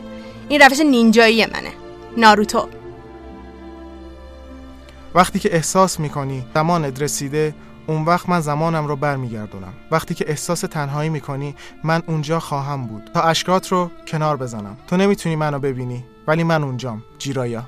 [0.50, 1.72] این روش نینجایی منه.
[2.18, 2.68] ناروتو.
[5.16, 7.56] وقتی که احساس می‌کنی زمانت رسیده
[7.88, 9.74] اون وقت من زمانم رو برمیگردونم.
[9.92, 13.12] وقتی که احساس تنهایی می‌کنی من اونجا خواهم بود.
[13.14, 14.78] تا اشکات رو کنار بزنم.
[14.88, 17.04] تو نمی‌تونی منو ببینی ولی من اونجام.
[17.18, 17.64] جیرایا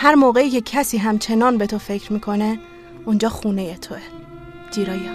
[0.00, 2.58] هر موقعی که کسی همچنان به تو فکر می‌کنه
[3.04, 4.00] اونجا خونه توه.
[4.70, 5.12] جیرایا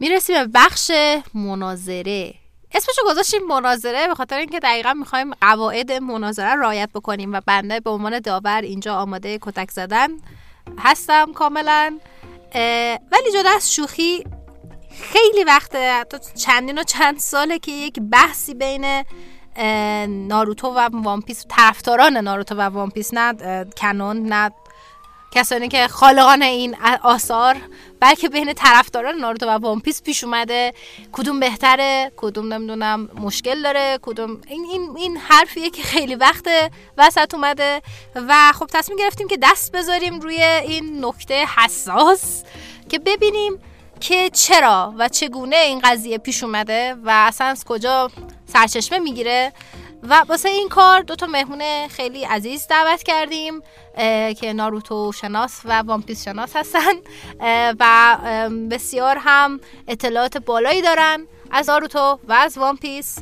[0.00, 0.90] می‌رسیم به بخش
[1.34, 2.34] مناظره.
[2.74, 7.90] اسمشو گذاشتیم مناظره به خاطر اینکه دقیقا می‌خوایم قواعد مناظره رعایت بکنیم و بنده به
[7.90, 10.08] عنوان داور اینجا آماده کتک زدن
[10.78, 11.98] هستم کاملا.
[13.12, 14.24] ولی جدا از شوخی
[15.02, 19.04] خیلی وقته چندین و چند ساله که یک بحثی بین
[20.28, 24.50] ناروتو و وامپیس طرفداران ناروتو و وامپیس نه کنون نه
[25.32, 27.56] کسانی که خالقان این آثار
[28.00, 30.74] بلکه بین طرفداران ناروتو و وامپیس پیش اومده.
[31.12, 36.48] کدوم بهتره کدوم نمی‌دونم مشکل داره کدوم این این این حرفیه که خیلی وقت
[36.98, 37.82] وسط اومده.
[38.14, 42.42] و خب تصمیم گرفتیم که دست بذاریم روی این نکته حساس
[42.88, 43.58] که ببینیم
[44.00, 48.10] که چرا و چگونه این قضیه پیش اومده و اصلا از کجا
[48.52, 49.52] سرچشمه می‌گیره.
[50.02, 53.62] و واسه این کار دو تا مهمون خیلی عزیز دعوت کردیم
[54.40, 56.92] که ناروتو شناس و وامپیس شناس هستن
[57.80, 58.18] و
[58.70, 63.18] بسیار هم اطلاعات بالایی دارن از ناروتو و از وامپیس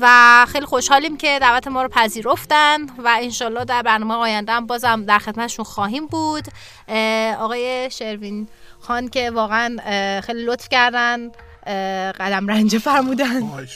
[0.00, 5.04] و خیلی خوشحالیم که دعوت ما رو پذیرفتن و انشالله در برنامه آینده هم بازم
[5.04, 6.44] در خدمتشون خواهیم بود.
[7.38, 8.48] آقای شروین
[8.80, 9.76] خان که واقعا
[10.20, 11.30] خیلی لطف کردن.
[12.20, 13.66] قدم رنجه فرمودن.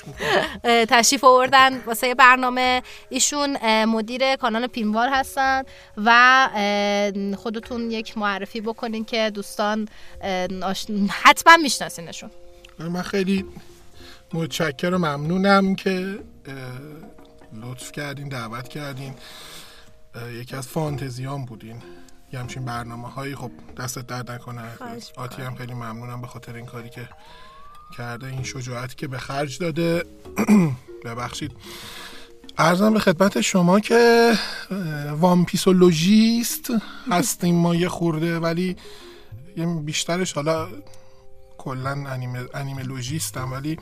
[0.64, 2.82] تشریف آوردن واسه برنامه.
[3.08, 5.62] ایشون مدیر کانال پینوار هستن
[5.96, 6.48] و
[7.36, 9.88] خودتون یک معرفی بکنین که دوستان
[11.08, 12.30] حتما میشناسینشون.
[12.78, 13.44] من خیلی
[14.32, 16.18] متشکر و ممنونم که
[17.62, 19.14] لطف کردین دعوت کردین.
[20.32, 21.82] یکی از فانتزیان بودین.
[22.32, 24.62] یه همچین برنامه هایی خب دستت درد نکنه.
[25.16, 27.08] آتی هم خیلی ممنونم به خاطر این کاری که
[27.92, 30.04] کرده این شجاعتی که به خرج داده.
[31.04, 31.52] ببخشید.
[32.58, 34.32] ارزم به خدمت شما که
[35.20, 36.72] وامپیسولوژیست
[37.10, 38.76] هستیم ما یه خورده ولی
[39.84, 40.68] بیشترش حالا
[41.58, 43.78] کلا انیمه انیمولوژیستم ولی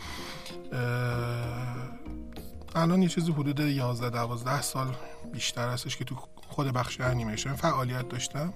[2.75, 4.95] الان یه چیزی حدود 11 12 سال
[5.33, 6.17] بیشتر هستش که تو
[6.49, 8.53] خود بخش انیمیشن فعالیت داشتم.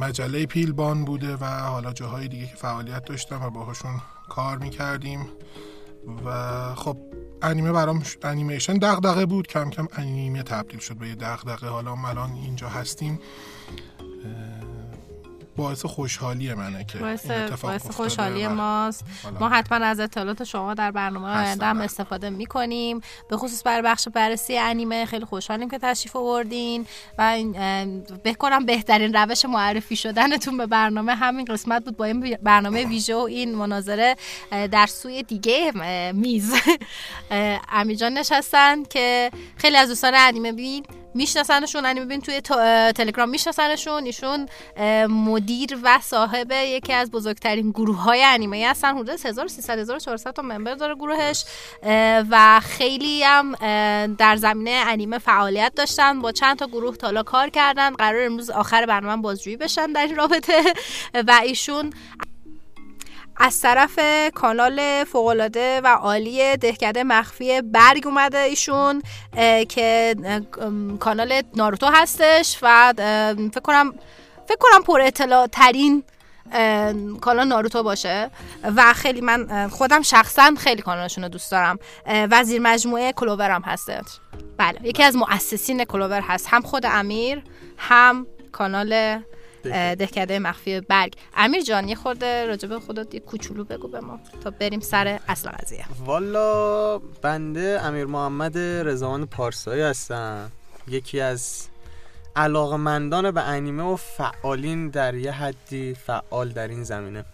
[0.00, 5.26] مجله پیلبان بوده و حالا جاهای دیگه که فعالیت داشتم و باهاشون کار می‌کردیم.
[6.24, 6.96] و خب
[7.42, 9.46] انیمه برام انیمیشن دغدغه بود.
[9.46, 11.68] کم کم انیمه تبدیل شد به یه دغدغه.
[11.68, 13.20] حالا الان اینجا هستیم.
[15.56, 17.26] باعث خوشحالی منه که باعث,
[17.62, 19.04] باعث خوشحالی و ماست.
[19.40, 23.00] ما حتما از اطلاعات شما در برنامه آینده هم استفاده می‌کنیم.
[23.30, 26.86] به خصوص برای بخش بررسی انیمه خیلی خوشحالیم که تشریف آوردین
[27.18, 27.44] و
[28.24, 33.18] بکنم بهترین روش معرفی شدنتون به برنامه همین قسمت بود با این برنامه ویژه و
[33.18, 34.16] این مناظره
[34.50, 35.72] در سوی دیگه
[36.12, 36.52] میز.
[37.30, 42.40] اه، امیر جان نشستن که خیلی از دوستان انیمه بین میشناسنشون انیمه بین توی
[42.92, 44.04] تلگرام میشناسنشون.
[44.04, 44.46] ایشون
[45.40, 50.74] مدیر و صاحب یکی از بزرگترین گروه های انیمه هستن حدود 1300 1400 تا ممبر
[50.74, 51.44] داره گروهش.
[52.30, 53.52] و خیلی هم
[54.06, 57.94] در زمینه انیمه فعالیت داشتن با چند تا گروه تالا کار کردن.
[57.94, 60.62] قرار امروز آخر برنامه بازجویی بشن در این رابطه.
[61.28, 61.90] و ایشون
[63.36, 63.98] از طرف
[64.34, 69.02] کانال فوقالعاده و عالی دهکده مخفی برگ اومده ایشون
[69.68, 70.16] که
[71.00, 72.58] کانال ناروتو هستش.
[72.62, 72.92] و
[73.52, 73.94] فکر کنم
[74.50, 76.02] فکر کنم پر اطلاع ترین
[77.20, 78.30] کانال ناروتو باشه
[78.76, 81.78] و خیلی من خودم شخصا خیلی کانالشون رو دوست دارم.
[82.06, 84.04] وزیر مجموعه کلوور هم هستش.
[84.56, 86.46] بله یکی از مؤسسین کلوور هست.
[86.50, 87.42] هم خود امیر
[87.76, 89.22] هم کانال
[89.62, 90.38] دهکده.
[90.38, 91.14] مخفی برگ.
[91.36, 95.18] امیر جان یه خورده راجع به خودت یه کوچولو بگو به ما تا بریم سر
[95.28, 95.84] اصل قضیه.
[96.04, 100.50] والا بنده امیر محمد رضوان پارسایی هستم.
[100.88, 101.66] یکی از
[102.36, 107.24] علاقمندان به انیمه و فعالین در یه حدی فعال در این زمینه.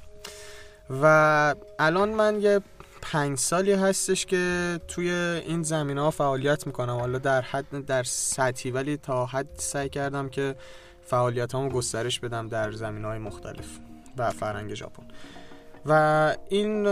[1.02, 2.61] و الان من یه
[3.02, 6.96] پنج سالی هستش که توی این زمینه ها فعالیت می‌کنم.
[6.96, 10.54] حالا در حد در سطحی ولی تا حد سعی کردم که
[11.06, 13.66] فعالیت گسترش بدم در زمینه های مختلف
[14.16, 15.02] و فرهنگ ژاپن.
[15.87, 16.87] و این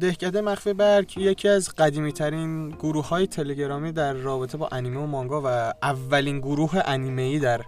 [0.00, 5.06] دهکده مخفی برگ یکی از قدیمی ترین گروه های تلگرامی در رابطه با انیمه و
[5.06, 7.60] مانگا و اولین گروه انیمه ای در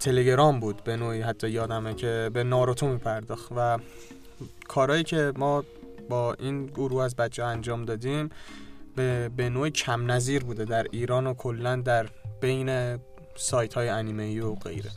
[0.00, 3.78] تلگرام بود به نوعی حتی یادمه که به ناروتو میپرداخت و
[4.68, 5.64] کارهایی که ما
[6.08, 8.28] با این گروه از بچه انجام دادیم
[8.96, 12.06] به, به نوعی کم نظیر بوده در ایران و کلا در
[12.40, 12.98] بین
[13.36, 14.90] سایت های انیمه ای و غیره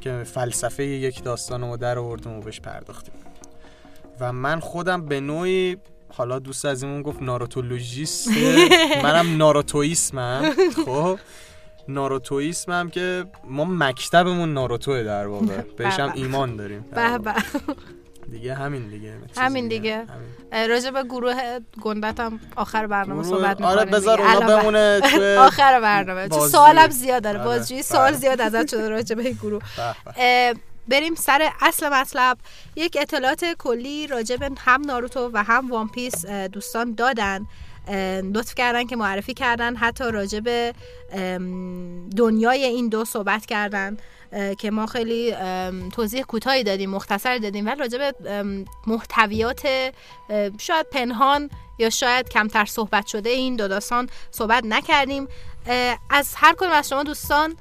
[0.00, 3.25] که فلسفه یک داستان رو در آوردیم و بهش پرداختیم.
[4.20, 5.76] و من خودم به نوعی
[6.14, 8.28] حالا دوست عزیزمون گفت ناروتولوژیست.
[9.04, 10.52] منم ناروتویسمم
[10.86, 11.18] خب.
[11.88, 15.60] ناروتویسمم که ما مکتبمون ناروتوه در واقع.
[15.78, 16.12] بهش هم.
[16.14, 16.84] ایمان داریم.
[16.94, 17.32] به به
[18.30, 19.12] دیگه همین دیگه.
[19.36, 20.04] همین دیگه.
[20.52, 21.34] اه، راجع به گروه
[21.82, 24.34] گندت هم آخر برنامه گروه- صحبت آره، می‌کنیم بذار دیگه.
[24.36, 26.28] اونا بمونه توی آخر برنامه.
[26.28, 26.48] چون.
[26.48, 27.38] سوالم زیاد داره.
[27.38, 28.20] بله، بازجویی سوال بله.
[28.20, 29.62] زیاد ازت شده راجع به این گروه.
[30.88, 32.38] بریم سر اصل مطلب.
[32.76, 37.46] یک اطلاعات کلی راجع به هم ناروتو و هم وان پیس اه، دوستان دادن.
[38.34, 39.76] لطف کردن که معرفی کردن.
[39.76, 40.74] حتی راجع به
[42.16, 43.96] دنیای این دو صحبت کردن
[44.58, 45.34] که ما خیلی
[45.94, 47.66] توضیح کوتاهی دادیم مختصر دادیم.
[47.66, 48.44] ولی راجع به
[48.86, 49.62] محتویات
[50.58, 55.28] شاید پنهان یا شاید کمتر صحبت شده این دو داستان صحبت نکردیم.
[56.10, 57.56] از هر کدوم از شما دوستان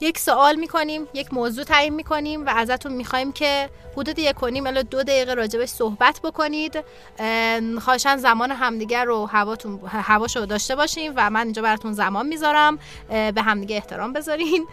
[0.00, 4.66] یک سوال می‌کنیم یک موضوع تعیین می‌کنیم و ازتون می‌خوایم که حدود یک و نیم
[4.66, 6.78] الی دو دقیقه راجبش صحبت بکنید.
[7.18, 12.78] اه، خواهشاً زمان همدیگر رو هواتون هواشو داشته باشیم و من اینجا براتون زمان می‌ذارم.
[13.08, 14.66] به همدیگه احترام بذارین.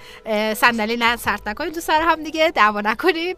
[0.56, 3.38] صندلی نه سرت نکنید تو سر همدیگه دعوا نکنید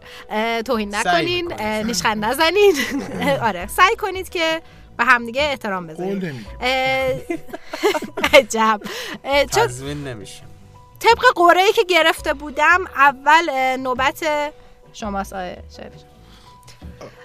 [0.64, 1.52] توهین نکنین.
[1.58, 2.76] اه، نیشخند نزنید.
[3.48, 4.62] آره سعی کنید که
[4.96, 6.24] به همدیگه احترام بذارید
[8.34, 8.80] عجب.
[9.52, 10.42] تضمین نمیشه.
[11.06, 14.24] طبق قرعه که گرفته بودم اول نوبت
[14.92, 15.56] شماست آقای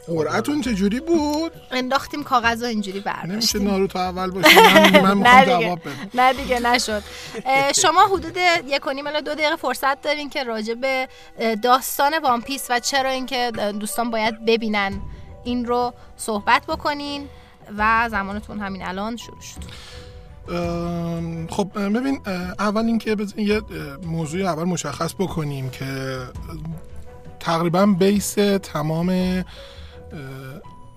[0.08, 5.46] قرعتون چجوری بود؟ انداختیم کاغذ رو اینجوری نمیشه برداشتیم ناروتو اول باشه من, من نه
[5.46, 5.82] دیگه.
[6.14, 7.04] نه دیگه نشد.
[7.82, 11.08] شما حدود یک و نیم دو دقیقه فرصت دارین که راجع به
[11.64, 15.02] داستان وان پیس و چرا اینکه دوستان باید ببینن
[15.44, 17.30] این رو صحبت بکنین
[17.78, 19.62] و زمانتون همین الان شروع شد.
[21.50, 22.22] خب ببین
[22.60, 23.62] اول اینکه بزنین یه
[24.06, 26.18] موضوع اول مشخص بکنیم که
[27.40, 29.44] تقریبا بیس تمام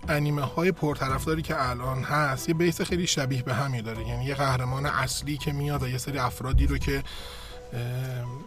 [0.08, 4.08] انیمه های پرطرفداری که الان هست یه بیس خیلی شبیه به همی داره.
[4.08, 7.02] یعنی یه قهرمان اصلی که میاد و یه سری افرادی رو که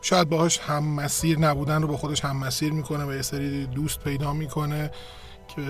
[0.01, 3.99] شاید باهاش هم مسیر نبودن رو با خودش هم مسیر می‌کنه و یه سری دوست
[3.99, 4.91] پیدا می‌کنه.
[5.55, 5.61] که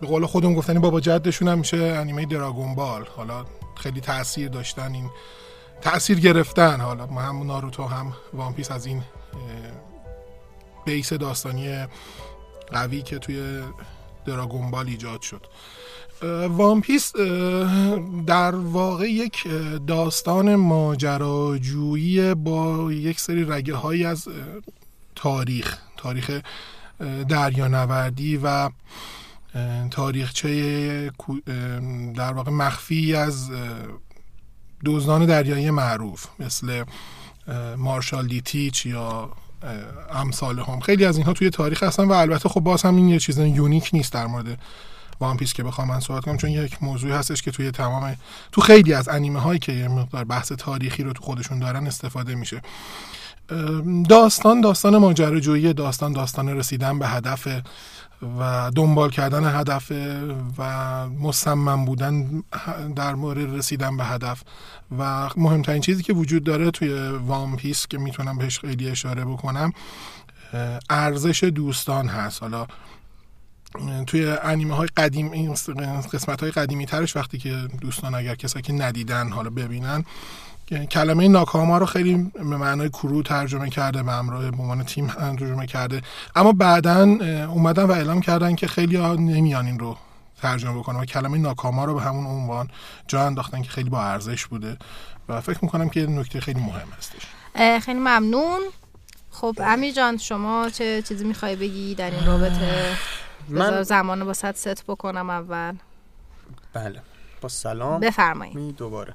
[0.00, 3.04] به قول خودم گفتنی بابا جدشون هم میشه انیمه Dragon Ball.
[3.16, 3.44] حالا
[3.76, 5.10] خیلی تاثیر داشتن این
[5.80, 6.80] تاثیر گرفتن.
[6.80, 9.02] حالا هم ناروتو هم One Piece از این
[10.84, 11.86] base داستانی
[12.72, 13.60] قوی که توی
[14.26, 15.46] Dragon Ball ایجاد شد.
[16.48, 17.12] One Piece
[18.26, 19.48] در واقع یک
[19.86, 24.28] داستان ماجراجویی با یک سری رگه هایی از
[25.14, 26.40] تاریخ تاریخ
[27.28, 28.70] دریانوردی و
[29.90, 31.10] تاریخچه
[32.16, 33.50] در واقع مخفی از
[34.84, 36.84] دزدان دریایی معروف مثل
[37.76, 39.30] مارشال دیتیچ یا
[40.12, 43.18] امثال هم خیلی از اینها توی تاریخ هستن و البته خب باز هم این یه
[43.18, 44.58] چیز یونیک نیست در مورد
[45.20, 48.16] One Piece که بخوام من صحبت کنم چون یک موضوعی هستش که توی تمام
[48.52, 52.34] تو خیلی از انیمه هایی که یه مقدار بحث تاریخی رو تو خودشون دارن استفاده
[52.34, 52.62] میشه.
[54.08, 57.48] داستان داستان ماجراجویی داستان داستان رسیدن به هدف
[58.38, 59.92] و دنبال کردن هدف
[60.58, 62.42] و مصمم بودن
[62.96, 64.42] در مورد رسیدن به هدف.
[64.98, 69.72] و مهمترین چیزی که وجود داره توی One Piece که می‌تونم بهش خیلی اشاره بکنم
[70.90, 72.42] ارزش دوستان هست.
[72.42, 72.66] حالا
[74.06, 75.52] توی انیمه های قدیم این
[76.12, 80.04] قسمت های قدیمی ترش وقتی که دوستان اگر کسایی که ندیدن حالا ببینن
[80.72, 85.66] کلمه ناکاما رو خیلی به معنای کرو ترجمه کرده به همراه به عنوان تیم ترجمه
[85.66, 86.02] کرده.
[86.36, 87.02] اما بعدا
[87.46, 89.96] اومدن و اعلام کردن که خیلی ها نمیان این رو
[90.42, 92.68] ترجمه بکنن و کلمه ناکاما رو به همون عنوان
[93.08, 94.76] جا انداختن که خیلی با ارزش بوده
[95.28, 97.26] و فکر می‌کنم که نکته خیلی مهم هستش.
[97.84, 98.60] خیلی ممنون.
[99.30, 102.96] خب امیر جان شما چه چیزی می‌خوای بگی در این رابطه؟
[103.48, 105.74] من زمان رو با ست بکنم اول.
[106.72, 107.02] بله.
[107.42, 108.00] با سلام.
[108.00, 108.54] بفرمایید.
[108.54, 109.14] می دوباره.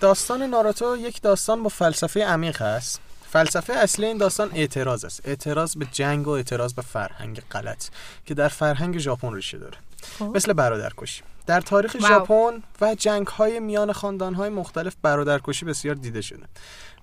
[0.00, 3.00] داستان ناروتو یک داستان با فلسفه عمیق است.
[3.30, 5.20] فلسفه اصلی این داستان اعتراض است.
[5.24, 7.84] اعتراض به جنگ و اعتراض به فرهنگ غلط
[8.26, 9.76] که در فرهنگ ژاپن ریشه داره.
[10.18, 10.36] خب.
[10.36, 11.22] مثل برادرکشی.
[11.46, 16.42] در تاریخ ژاپن و جنگ های میان خاندان های مختلف برادرکشی بسیار دیده شده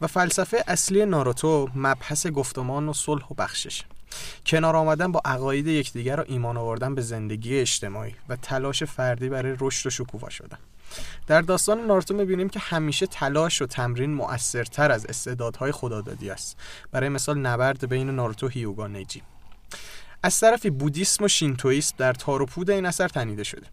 [0.01, 3.83] و فلسفه اصلی ناروتو مبحث گفتمان و صلح و بخشش.
[4.45, 9.55] کنار آمدن با عقاید یکدیگر را ایمان آوردن به زندگی اجتماعی و تلاش فردی برای
[9.59, 10.57] رشد و شکوفا شدن.
[11.27, 16.57] در داستان ناروتو می‌بینیم که همیشه تلاش و تمرین مؤثرتر از استعدادهای خدادادی است.
[16.91, 19.21] برای مثال نبرد بین ناروتو و هیوگا نیجی
[20.23, 23.67] از طرفی بودیسم و شینتویسم در تاروپود این اثر تنیده شده.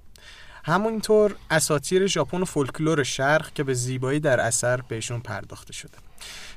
[0.64, 5.99] همونطور اساتیر ژاپن و فولکلور شرق که به زیبایی در اثر بهشون پرداخته شده.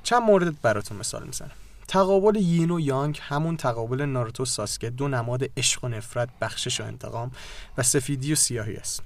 [0.04, 1.52] چند مورد براتون مثال می‌زنم.
[1.96, 6.84] تقابل یین و یانگ همون تقابل ناروتو ساسکه دو نماد عشق و نفرت بخشش و
[6.84, 7.32] انتقام
[7.78, 9.04] و سفیدی و سیاهی است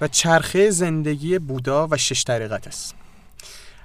[0.00, 2.94] و چرخه زندگی بودا و شش طریقت است.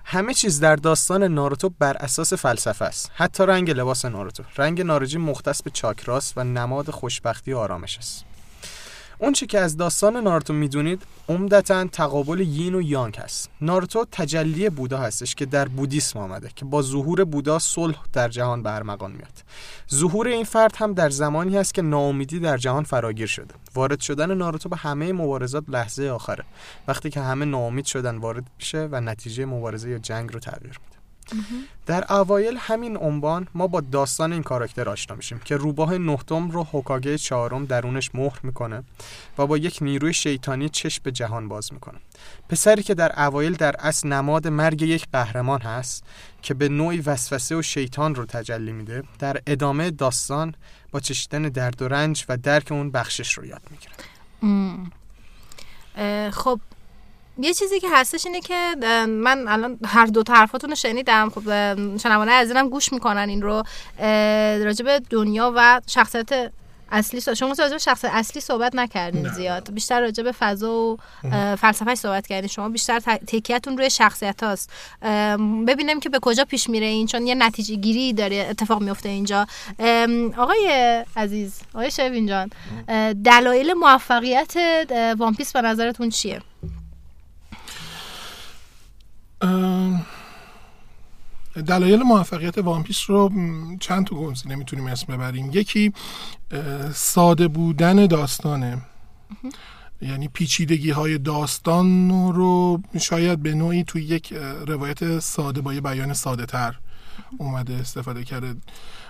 [0.05, 3.11] همه چیز در داستان ناروتو بر اساس فلسفه است.
[3.15, 4.43] حتی رنگ لباس ناروتو.
[4.57, 8.25] رنگ نارنجی مختص به چاکراس و نماد خوشبختی و آرامش است.
[9.19, 13.49] اون چی که از داستان ناروتو می‌دونید عمدتا تقابل یین و یانگ هست.
[13.61, 18.63] ناروتو تجلی بودا هستش که در بودیسم آمده که با ظهور بودا صلح در جهان
[18.63, 19.43] برمغان میاد.
[19.93, 23.55] ظهور این فرد هم در زمانی هست که ناامیدی در جهان فراگیر شده.
[23.75, 26.43] وارد شدن ناروتو به همه مبارزات لحظه آخره.
[26.87, 30.94] وقتی که همه ناامید شدن وارد میشه و نتیجه مبارزه یا جنگ رو تغییر میده.
[31.85, 36.63] در اوایل همین عنوان ما با داستان این کاراکتر آشنا میشیم که روباه نهتم رو
[36.63, 38.83] هوکاگه چهارم درونش مهر می‌کنه
[39.37, 41.99] و با یک نیروی شیطانی چشم به جهان باز می‌کنه.
[42.49, 46.03] پسری که در اوایل در اصل نماد مرگ یک قهرمان هست
[46.41, 50.55] که به نوعی وسوسه و شیطان رو تجلی میده در ادامه داستان
[50.91, 53.93] با چشیدن درد و رنج و درک اون بخشش رو یاد می‌گیره.
[56.31, 56.59] خب
[57.39, 58.75] یه چیزی که هستش اینه که
[59.07, 61.29] من الان هر دو حرفاتون رو شنیدم.
[61.29, 61.43] خب
[61.97, 63.63] شنوانه عزیزم گوش می‌کنن این رو.
[64.65, 66.51] راجب دنیا و شخصیت
[66.91, 69.73] اصلی صحبت شما راجع به شخص اصلی صحبت نکردین زیاد.
[69.73, 70.97] بیشتر راجع به فضا و
[71.55, 72.47] فلسفه صحبت کردین.
[72.47, 74.69] شما بیشتر تکیتون روی شخصیت هاست.
[75.67, 79.47] ببینیم که به کجا پیش میره این چون یه نتیجه گیری داره اتفاق میفته اینجا.
[80.37, 82.49] آقای عزیز آقای شروین جان
[83.13, 84.53] دلایل موفقیت
[85.17, 86.41] One Piece به نظرتون چیه؟
[91.67, 93.31] دلایل موفقیت One Piece رو
[93.79, 95.49] چند تا گنز نمی‌تونیم اسم ببریم.
[95.53, 95.93] یکی
[96.93, 98.81] ساده بودن داستانه.
[100.01, 104.33] یعنی پیچیدگی های داستان رو شاید به نوعی توی یک
[104.67, 106.75] روایت ساده با یه بیان ساده تر
[107.37, 108.55] اومده استفاده کرده.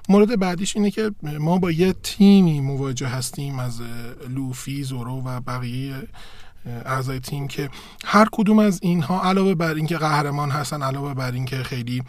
[0.10, 3.82] مورد بعدیش اینه که ما با یه تیمی مواجه هستیم از
[4.30, 5.96] لوفی، زورو و بقیه
[6.66, 7.70] اعضای تیم که
[8.06, 12.04] هر کدوم از اینها علاوه بر اینکه قهرمان هستن علاوه بر اینکه خیلی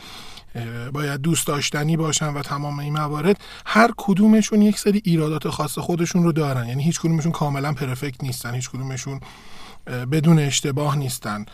[0.93, 6.23] باید دوست داشتنی باشن و تمام این موارد هر کدومشون یک سری ایرادات خاص خودشون
[6.23, 6.69] رو دارن.
[6.69, 9.21] یعنی هیچ کدومشون کاملا پرفکت نیستن هیچ کدومشون
[9.87, 11.47] بدون اشتباه نیستن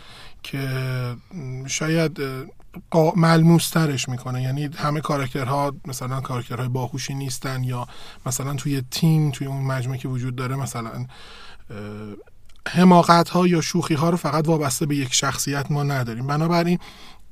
[0.42, 0.68] که
[1.66, 2.18] شاید
[3.16, 4.42] ملموس ترش می‌کنه.
[4.42, 7.86] یعنی همه کاراکترها مثلا کاراکترهای باهوشی نیستن یا
[8.26, 11.06] مثلا توی تیم توی اون مجموعه که وجود داره مثلا
[12.68, 16.26] حماقت ها یا شوخی ها رو فقط وابسته به یک شخصیت ما نداریم.
[16.26, 16.78] بنابراین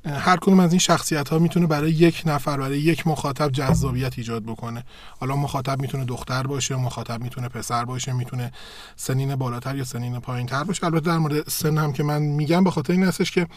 [0.05, 4.43] هر کدوم از این شخصیت ها می‌تونه برای یک نفر برای یک مخاطب جذابیت ایجاد
[4.43, 4.83] بکنه.
[5.19, 8.51] حالا مخاطب می‌تونه دختر باشه مخاطب می‌تونه پسر باشه می‌تونه
[8.95, 10.85] سنین بالاتر یا سنین پایین تر باشه.
[10.85, 13.47] البته در مورد سن هم که من میگم به خاطر این هستش که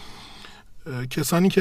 [1.11, 1.61] کسانی که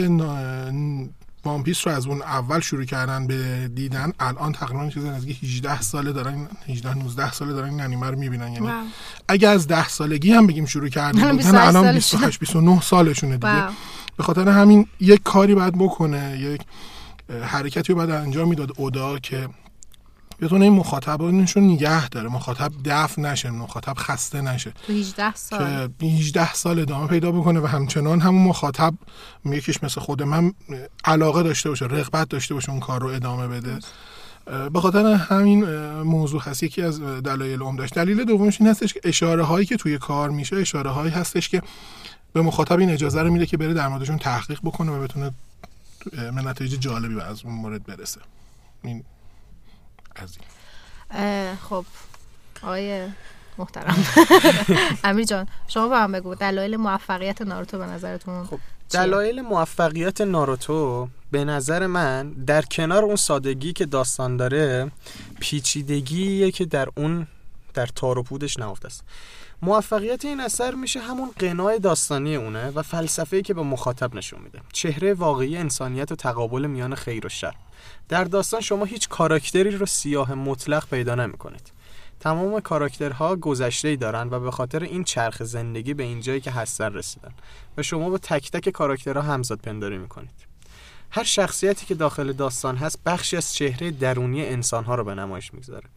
[1.45, 5.43] نا- وان پیس رو از اون اول شروع کردن به دیدن الان تقریبا چیزی نزدیک
[5.43, 8.83] 18 ساله دارن 18 19 ساله دارن این انیمه رو می‌بینن یعنی واو.
[9.27, 11.95] اگه از 10 سالگی هم بگیم شروع کردیم الان بودن 28 الان سالشونه.
[12.27, 13.71] 28 29 سالشونه دیگه واو.
[14.17, 16.61] به خاطر همین یک کاری باید بکنه یک
[17.43, 19.49] حرکتی رو باید انجام می‌داد اودا که
[20.41, 22.29] بتونه این مخاطبانش رو نگه داره.
[22.29, 24.73] مخاطب دفع نشه مخاطب خسته نشه.
[24.87, 25.87] تو 18 سال.
[25.99, 28.93] که 18 سال ادامه پیدا بکنه و همچنان همون مخاطب
[29.45, 30.53] یکیش مثل خود من
[31.05, 33.79] علاقه داشته باشه رغبت داشته باشه اون کار رو ادامه بده.
[34.73, 35.65] به خاطر همین
[36.01, 36.63] موضوع هست.
[36.63, 40.55] یکی از دلایل عمدهش دلیل دومش این هستش که اشاره هایی که توی کار میشه
[40.55, 41.61] اشاره هایی هستش که
[42.33, 45.31] به مخاطب این اجازه رو میده که بره در موردشون تحقیق بکنه و بتونه
[46.11, 48.21] به نتایج جالبی از اون مورد برسه.
[48.83, 49.03] این
[50.15, 50.47] از این
[51.11, 51.85] اه، خب
[52.63, 53.07] آقای
[53.57, 54.05] محترم.
[55.03, 58.59] امیر جان شما به من بگو دلایل موفقیت ناروتو به نظرتون خب
[58.89, 64.91] چیه؟ دلایل موفقیت ناروتو به نظر من در کنار اون سادگی که داستان داره
[65.39, 67.27] پیچیدگیه که در اون
[67.73, 69.03] در تار و پودش نهفته است.
[69.65, 74.59] موفقیت این اثر میشه همون قنای داستانی اونه و فلسفه‌ای که به مخاطب نشون میده.
[74.73, 77.53] چهره واقعی انسانیت و تقابل میان خیر و شر.
[78.09, 81.71] در داستان شما هیچ کاراکتری رو سیاه مطلق پیدا نمی‌کنید.
[82.19, 86.93] تمام کاراکترها گذشته ای دارن و به خاطر این چرخ زندگی به اینجایی که هستن
[86.93, 87.31] رسیدن.
[87.77, 90.52] و شما با تک تک کاراکترها همزاد پنداری می‌کنید.
[91.15, 95.89] هر شخصیتی که داخل داستان هست بخشی از چهره درونی انسانها رو به نمایش می‌گذاره.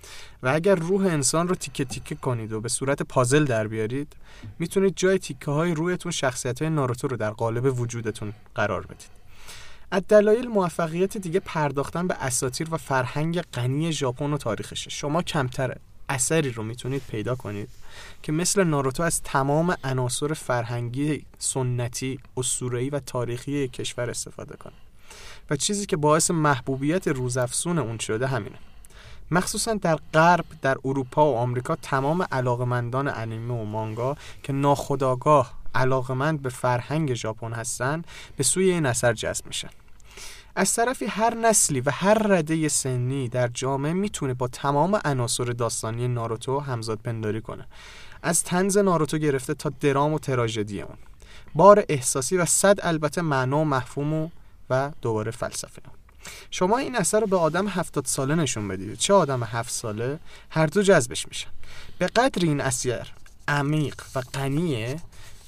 [0.42, 4.16] و اگر روح انسان رو تیکه تیکه کنید و به صورت پازل در بیارید
[4.58, 9.10] می‌تونید جای تیکه های رویتون شخصیت های ناروتو رو در قالب وجودتون قرار بدید.
[9.90, 14.90] از دلایل موفقیت دیگه پرداختن به اساطیر و فرهنگ غنی ژاپن و تاریخشه.
[14.90, 15.76] شما کمتر
[16.08, 17.68] اثری رو می‌تونید پیدا کنید
[18.22, 24.85] که مثل ناروتو از تمام عناصر فرهنگی سنتی اسطوره‌ای و تاریخی کشور استفاده کنه.
[25.50, 28.58] و چیزی که باعث محبوبیت روزافزون اون شده همینه.
[29.30, 36.42] مخصوصا در غرب در اروپا و آمریکا تمام علاقمندان انیمه و مانگا که ناخودآگاه علاقمند
[36.42, 38.02] به فرهنگ ژاپن هستن
[38.36, 39.68] به سوی این اثر جذب میشن.
[40.56, 46.08] از طرفی هر نسلی و هر رده سنی در جامعه می‌تونه با تمام عناصر داستانی
[46.08, 47.66] ناروتو همزاد پنداری کنه.
[48.22, 50.96] از تنز ناروتو گرفته تا درام و تراژدی اون.
[51.54, 54.28] بار احساسی و صد البته معنا و مفهوم و,
[54.70, 55.82] و دوباره فلسفه.
[56.50, 58.98] شما این اثر رو به آدم هفتاد ساله نشون بدید.
[58.98, 60.18] چه آدم هفت ساله؟
[60.50, 61.50] هر دو جذبش میشن.
[61.98, 63.08] به قدر این اثر
[63.48, 64.96] عمیق و غنیه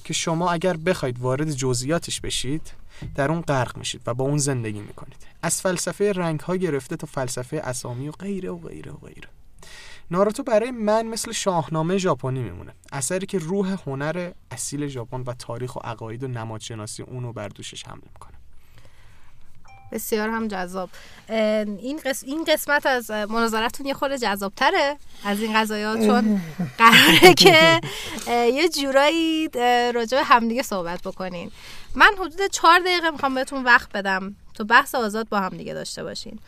[0.04, 2.72] که شما اگر بخواید وارد جزئیاتش بشید
[3.14, 5.26] در اون غرق میشید و با اون زندگی می‌کنید.
[5.42, 9.28] از فلسفه رنگ ها گرفته تا فلسفه اسامی و غیره و غیره و غیره.
[10.10, 12.72] ناروتو برای من مثل شاهنامه ژاپنی میمونه.
[12.92, 17.86] اثری که روح هنر اصیل ژاپن و تاریخ و عقاید و نمادشناسی اونو بر دوشش
[17.86, 18.37] حمل می‌کنه.
[19.92, 20.90] بسیار هم جذاب.
[21.28, 22.24] این قس...
[22.24, 26.40] این قسمت از مناظرتون یه خورده جذابتره از این قضايا چون
[26.78, 27.80] قراره که
[28.28, 29.48] یه جورایی
[29.94, 31.50] راجع به همدیگه صحبت بکنین.
[31.94, 36.04] من حدود چهار دقیقه می‌خوام بهتون وقت بدم تو بحث آزاد با هم دیگه داشته
[36.04, 36.38] باشین.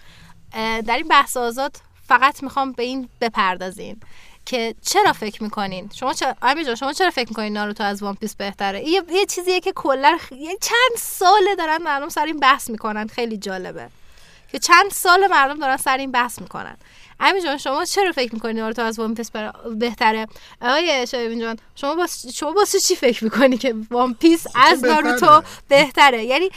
[0.87, 1.77] در این بحث آزاد
[2.09, 4.01] فقط می‌خوام به این بپردازین.
[4.47, 8.15] که چرا فکر می‌کنین؟ شما چرا امیر جان شما چرا فکر می‌کنین ناروتو از وان
[8.15, 10.29] پیس بهتره؟ یه, یه چیزیه که کلا خ...
[10.61, 13.07] چند ساله دارن مردم سر این بحث می‌کنن.
[13.07, 13.89] خیلی جالبه.
[14.53, 16.77] که چند سال مردم دارن سر این بحث می‌کنن.
[17.21, 20.27] امیر جان شما چرا فکر می‌کنین ناروتو از One Piece بر- بهتره؟
[20.63, 22.27] آقای شروین جان شما باس...
[22.27, 26.51] شما واسه چی فکر می‌کنی که One Piece از؟ ناروتو بهتره؟ یعنی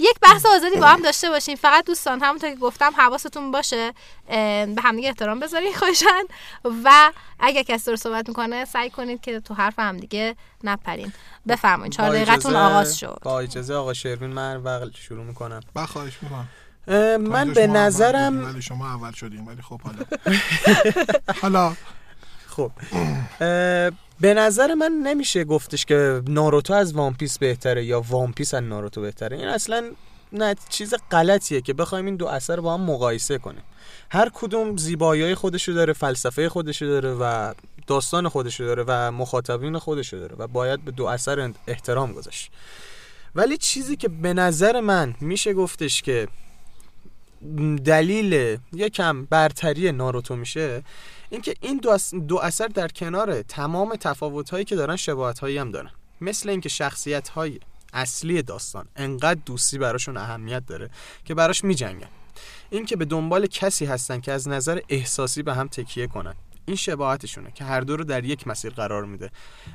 [0.00, 3.92] یک بحث آزادی با هم داشته باشین فقط دوستان همونطور که گفتم حواستون باشه.
[4.28, 6.22] به همدیگه احترام بذارین خواهشن
[6.84, 11.12] و اگر کسی رو صحبت می‌کنه سعی کنید که تو حرف همدیگه نپرین.
[11.48, 11.92] بفرمایید.
[11.92, 13.18] چهار دقیقتون آغاز شد.
[13.22, 15.60] با اجازه آقا شروین من وقت شروع می‌کنم.
[15.74, 16.48] با خواهش می‌کنم.
[17.18, 20.04] من به نظرم ولی شما اول شدیم ولی خب حالا.
[21.42, 21.76] حالا.
[22.46, 22.70] خب.
[24.20, 28.62] به نظر من نمیشه گفتش که ناروتو از One Piece بهتره یا One Piece از
[28.62, 29.36] ناروتو بهتره.
[29.36, 29.90] این اصلا
[30.32, 33.62] نه چیز غلطیه که بخوایم این دو اثر با هم مقایسه کنیم.
[34.10, 37.54] هر کدوم زیبایی خودشو داره فلسفه خودشو داره و
[37.86, 42.50] داستان خودشو داره و مخاطبین خودشو داره و باید به دو اثر احترام گذاشت.
[43.34, 46.28] ولی چیزی که به نظر من میشه گفتش که
[47.84, 50.82] دلیل یکم برتری ناروتو میشه
[51.30, 51.96] اینکه این دو,
[52.28, 55.90] دو اثر در کنار تمام تفاوت‌هایی که دارن شباهت‌هایی هم دارن.
[56.20, 57.60] مثل اینکه شخصیت‌های
[57.92, 60.90] اصلی داستان انقدر دوستی براشون اهمیت داره
[61.24, 62.08] که براش میجنگن.
[62.70, 66.34] این که به دنبال کسی هستن که از نظر احساسی به هم تکیه کنن.
[66.66, 69.30] این شباهتشونه که هر دو رو در یک مسیر قرار میده.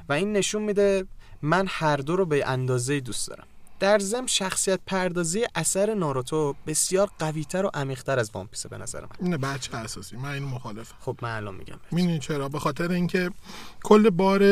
[0.10, 1.06] و این نشون میده
[1.42, 3.48] من هر دو رو به اندازه دوست دارم.
[3.80, 9.02] در ضمن شخصیت پردازی اثر ناروتو بسیار قویتر و عمیقتر از وان پیسه به نظر
[9.02, 9.08] من.
[9.22, 10.96] اینه بچه اساسی من این مخالفم.
[11.00, 11.80] خب من الان میگم.
[11.92, 13.32] می‌دونی چرا؟ به خاطر اینکه
[13.84, 14.44] کل بار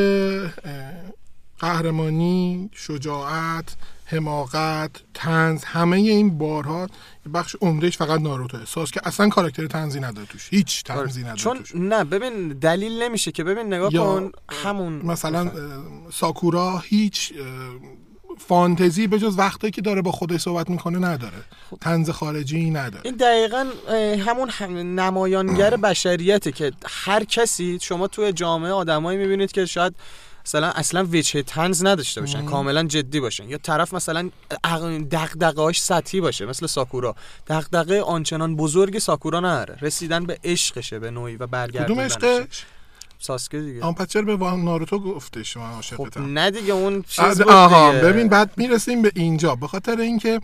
[1.60, 6.88] قهرمانی شجاعت حماقت تنز همه این بارها
[7.34, 8.66] بخش عمدهش فقط ناروتوه.
[8.66, 10.48] ساس که اصلا کاراکتر تنزی نداره توش.
[10.50, 11.76] هیچ تنزی نداره چون توش.
[11.76, 13.44] نه ببین دلیل نمیشه که.
[13.44, 15.52] ببین نگاه کن همون مثلا
[16.14, 17.34] ساکورا هیچ
[18.38, 21.38] فانتزی به جز وقتی که داره با خودش صحبت می‌کنه نداره.
[21.82, 23.02] تنز خارجی نداره.
[23.06, 23.66] این دقیقا
[24.26, 29.96] همون هم- نمایانگر بشریته که هر کسی شما توی جامعه آدمایی می‌بینید که شاید
[30.46, 32.46] مثلا اصلا وجه تنز نداشته باشن مم.
[32.46, 33.50] کاملا جدی باشن.
[33.50, 34.30] یا طرف مثلا
[35.12, 37.16] دغدغه‌هاش سطحی باشه مثل ساکورا.
[37.48, 42.16] دغدغه آنچنان بزرگی ساکورا نداره رسیدن به عشقشه به نوعی و برگردوندنش
[43.20, 43.84] ساسکه دیگه.
[43.84, 47.50] آن پس چرا به وان- ناروتو گفتش من عاشقتم؟ خب نه دیگه اون چیز بود
[47.50, 48.04] آها دیگه.
[48.04, 49.56] ببین بعد می‌رسیم به اینجا.
[49.56, 50.42] به خاطر اینکه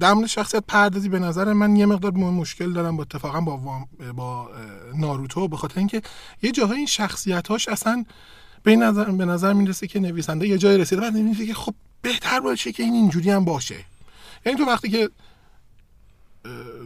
[0.00, 3.88] در مورد شخصیت پردازی به نظر من یه مقدار مشکل دارم با اتفاقا با وام-
[4.16, 4.50] با
[4.94, 5.48] ناروتو.
[5.48, 6.02] به خاطر اینکه
[6.42, 8.04] یه جاهای این شخصیت هاش اصلا
[8.62, 12.40] به نظر به نظر می‌رسه که نویسنده یه جای رسیده بعد میگه که خب بهتر
[12.40, 13.76] باشه که این اینجوری هم باشه.
[14.46, 15.10] یعنی تو وقتی که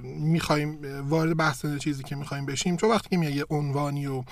[0.05, 4.23] می‌خوایم وارد بحث چیزی که می‌خوایم بشیم چون وقتی که میای یه عنوانی و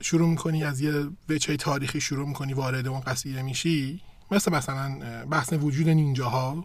[0.00, 4.00] شروع می‌کنی از یه وجه تاریخی شروع می‌کنی وارد اون قضیه میشی؟
[4.30, 4.98] مثل مثلا
[5.30, 6.64] بحث وجود نینجاها.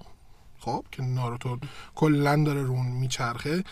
[0.60, 1.58] خب که ناروتو
[1.96, 3.64] کلا داره رون میچرخه.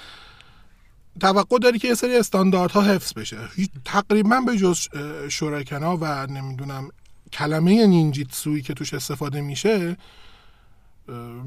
[1.20, 3.38] توقع داری که یه سری استانداردها حفظ بشه.
[3.86, 4.88] تقریبا به جز
[5.30, 6.90] شورکنا و نمی‌دونم
[7.34, 9.98] کلمه نینجیتسویی که توش استفاده میشه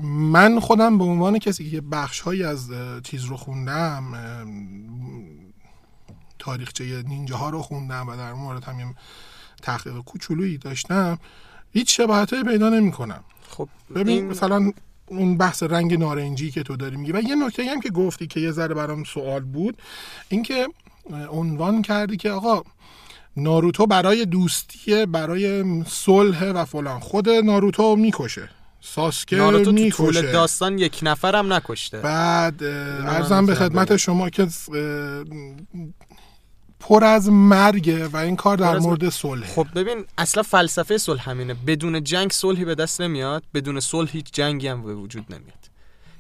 [0.02, 2.70] من خودم به عنوان کسی که بخش هایی از
[3.02, 4.04] چیز رو خوندم
[6.44, 8.86] تاریخچه نینجا ها رو خوندم و در اون مورد هم یه
[9.62, 11.18] تحقیق کوچولویی داشتم
[11.72, 14.72] هیچ شباهت پیدا نمی کنم خب ببین این- مثلا
[15.06, 18.40] اون بحث رنگ نارنجی که تو داری میگی و یه نکته هم که گفتی که
[18.40, 19.78] یه ذره برام سوال بود
[20.28, 20.68] اینکه
[21.30, 22.62] عنوان کردی که آقا
[23.36, 28.48] ناروتو برای دوستیه برای صلح و فلان خود ناروتو می‌کشه
[28.80, 29.96] ساسکه ناروتو تو می‌کشه.
[29.96, 31.98] طول داستان یک نفرم نکشته.
[32.00, 33.96] بعد ارزم به خدمت.
[33.96, 34.48] شما که
[36.88, 41.54] پر از مرگه و این کار در مورد صلح خب ببین اصلا فلسفه صلح همینه.
[41.54, 45.58] بدون جنگ صلحی به دست نمیاد بدون صلح هیچ جنگی هم به وجود نمیاد.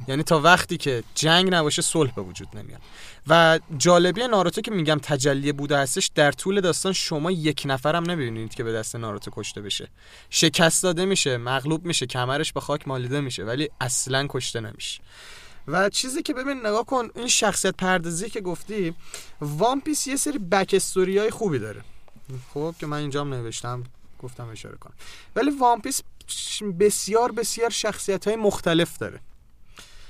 [0.08, 2.80] یعنی تا وقتی که جنگ نباشه صلح به وجود نمیاد.
[3.26, 8.54] و جالبی ناروتو که میگم تجلی بوده هستش در طول داستان شما یک نفرم نمی‌بینید
[8.54, 9.88] که به دست ناروتو کشته بشه.
[10.30, 15.00] شکست داده میشه مغلوب میشه کمرش به خاک مالیده میشه ولی اصلا کشته نمیشه.
[15.68, 18.94] و چیزی که ببین نگاه کن این شخصیت پردازی که گفتی
[19.40, 21.84] One Piece یه سری back های خوبی داره.
[22.54, 23.84] خب که من اینجام نوشتم
[24.22, 24.94] گفتم اشاره کنم.
[25.36, 26.02] ولی One Piece
[26.80, 29.20] بسیار بسیار شخصیت های مختلف داره.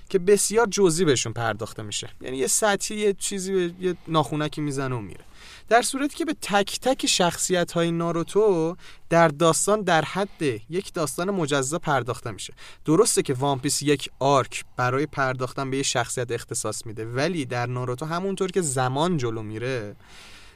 [0.08, 2.08] که بسیار جزئی بهشون پرداخته میشه.
[2.20, 5.24] یعنی یه سطحی یه چیزی به یه ناخونکی می‌زنه و میره.
[5.68, 8.76] در صورتی که به تک تک شخصیت های ناروتو
[9.10, 12.54] در داستان در حد یک داستان مجزا پرداخته میشه.
[12.84, 17.66] درسته که One Piece یک arc برای پرداختن به یه شخصیت اختصاص میده ولی در
[17.66, 19.96] ناروتو همونطور که زمان جلو میره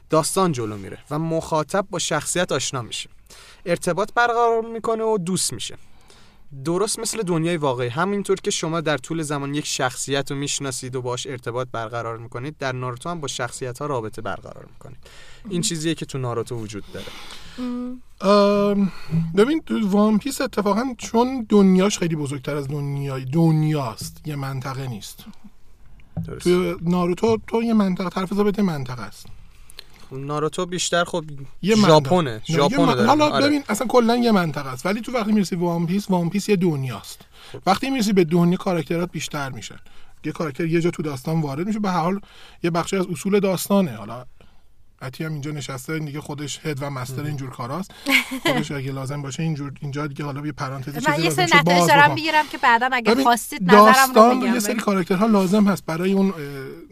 [0.09, 3.09] داستان جلو میره و مخاطب با شخصیت آشنا میشه.
[3.65, 5.77] ارتباط برقرار می‌کنه و دوست میشه.
[6.65, 7.89] درست مثل دنیای واقعی.
[7.89, 12.57] همینطور که شما در طول زمان یک شخصیت رو می‌شناسید و باش ارتباط برقرار می‌کنید
[12.57, 14.97] در ناروتو هم با شخصیت ها رابطه برقرار می‌کنید.
[15.49, 17.05] این چیزیه که تو ناروتو وجود داره.
[19.35, 25.25] ببین تو وان پیس اتفاقا چون دنیاش خیلی بزرگتر از دنیای دنیاست یه منطقه نیست.
[26.27, 26.43] درست.
[26.43, 29.25] تو ناروتو تو یه منطقه طرف ضابط منطقه است.
[30.11, 31.23] ناروتو بیشتر خب
[31.61, 32.41] یه ژاپنه.
[32.45, 33.05] ژاپن داره.
[33.05, 33.45] حالا آره.
[33.45, 34.85] ببین اصلا کلا یه منطقه است.
[34.85, 37.21] ولی تو وقتی می‌رسی وان پیس وان پیس یه دنیاست.
[37.65, 39.79] وقتی می‌رسی به دنیا کاراکترات بیشتر میشن.
[40.25, 41.79] یه کاراکتر یه جا تو داستان وارد میشه.
[41.79, 42.19] به هر حال
[42.63, 43.91] یه بخشی از اصول داستانه.
[43.91, 44.25] حالا
[45.01, 47.91] عتی هم اینجا نشسته دیگه خودش هد و مستر اینجور کاراست.
[48.43, 51.59] خودش اگه لازم باشه اینجور اینجا دیگه حالا یه پرانتزی چیزی من یه لازم سری
[51.59, 52.13] نتایج باز دارم.
[52.13, 55.85] می‌گیرم که بعدا اگه خواستید نظرم رو داستان یه سری کاراکترها لازم هست.
[55.85, 56.33] برای اون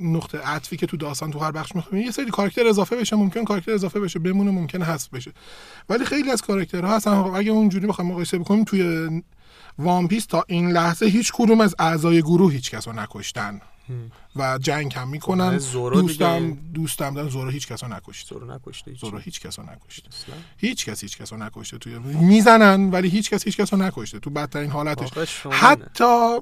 [0.01, 3.15] نقطه عطفی که تو داستان تو هر بخش می‌خوام یه سری کاراکتر اضافه بشه.
[3.15, 4.19] ممکن کاراکتر اضافه بشه.
[4.19, 5.31] بمونه ممکن حذف بشه.
[5.89, 7.11] ولی خیلی از کاراکترها هستن.
[7.11, 9.09] اگه اونجوری بخوایم مقایسه بکنیم توی
[9.79, 13.61] وان پیس تا این لحظه هیچ کدوم از اعضای گروه هیچ کس رو نکشتن.
[14.39, 15.57] و جنگ هم می‌کنن.
[15.57, 16.57] زورو دوستم دیگه.
[16.73, 17.29] دوستم دارن.
[17.29, 18.35] زورو هیچ کسا نکشته.
[18.35, 20.09] زورو نکشته هیچ زورو هیچ کسا نکشته.
[20.57, 21.77] هیچ کس هیچ کسا نکشته.
[21.77, 24.19] توی می‌زنن ولی هیچ کس هیچ کسا نکشته.
[24.19, 25.37] تو بدترین حالتش.
[25.49, 26.39] حتی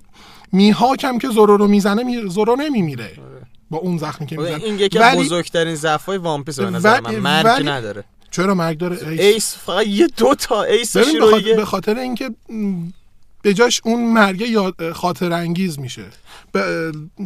[0.52, 2.30] میهاک هم که زورو رو می‌زنه می...
[2.30, 3.18] زورو نمیمیره.
[3.70, 4.64] با اون زخمی که می‌زنه.
[4.64, 7.10] این یکی از بزرگترین ضعف‌های وان پیس به نظر من.
[7.10, 8.04] ولی- مرگ ولی- نداره.
[8.32, 12.30] چرا مرگ داره؟ ایس فقط یه دو تا ایس به خاطر, اینکه
[13.46, 16.06] به جاش اون مرگ یاد خاطر انگیز میشه.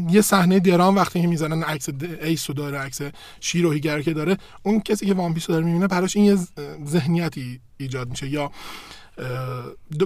[0.09, 3.01] یه صحنه درام وقتی که می‌زنن عکس د- ایس رو داره عکس
[3.39, 6.37] شیروهیگه رو که داره اون کسی که وان پیس رو داره می‌بینه براش این یه
[6.85, 8.29] ذهنیتی ایجاد میشه.
[8.29, 8.51] یا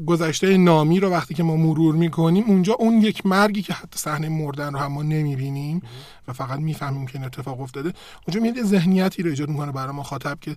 [0.06, 4.30] گذشته نامی رو وقتی که ما مرور می‌کنیم اونجا اون یک مرگی که حتی صحنه
[4.30, 5.82] مردن رو هم ما نمی‌بینیم
[6.28, 7.94] و فقط می‌فهمیم که این اتفاق افتاده
[8.28, 10.56] اونجا میاد ذهنیتی رو ایجاد می‌کنه برای مخاطب که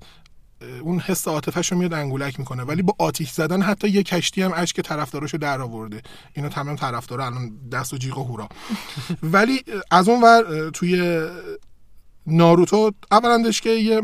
[0.82, 2.62] اون حس عاطفه‌ش رو میاد انگولک می‌کنه.
[2.62, 6.02] ولی با آتیش زدن حتی یه کشتی هم اشک طرفداراشو در آورده.
[6.34, 8.48] اینو تمام طرفدارا الان دست و جیغ و هورا.
[9.22, 11.20] ولی از اون ور توی
[12.26, 14.02] ناروتو اولندش که یه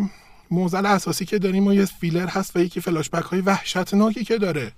[0.51, 4.38] معضل اساسی که داریم و یه فیلر هست و یکی فلاش بک های وحشتناکی که
[4.38, 4.72] داره.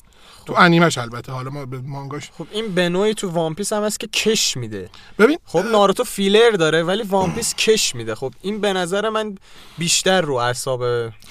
[0.46, 1.32] تو انیمش البته.
[1.32, 4.56] حالا ما به مانگاش خب این به نوعی تو وان پیس هم هست که کش
[4.56, 4.90] میده.
[5.18, 8.14] ببین خب ناروتو فیلر داره ولی وان پیس کش میده.
[8.14, 9.38] خب این به نظر من
[9.78, 10.82] بیشتر رو اعصاب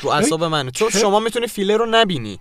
[0.02, 0.72] رو اعصاب منه.
[0.72, 2.40] چون شما می‌تونی فیلر رو نبینی.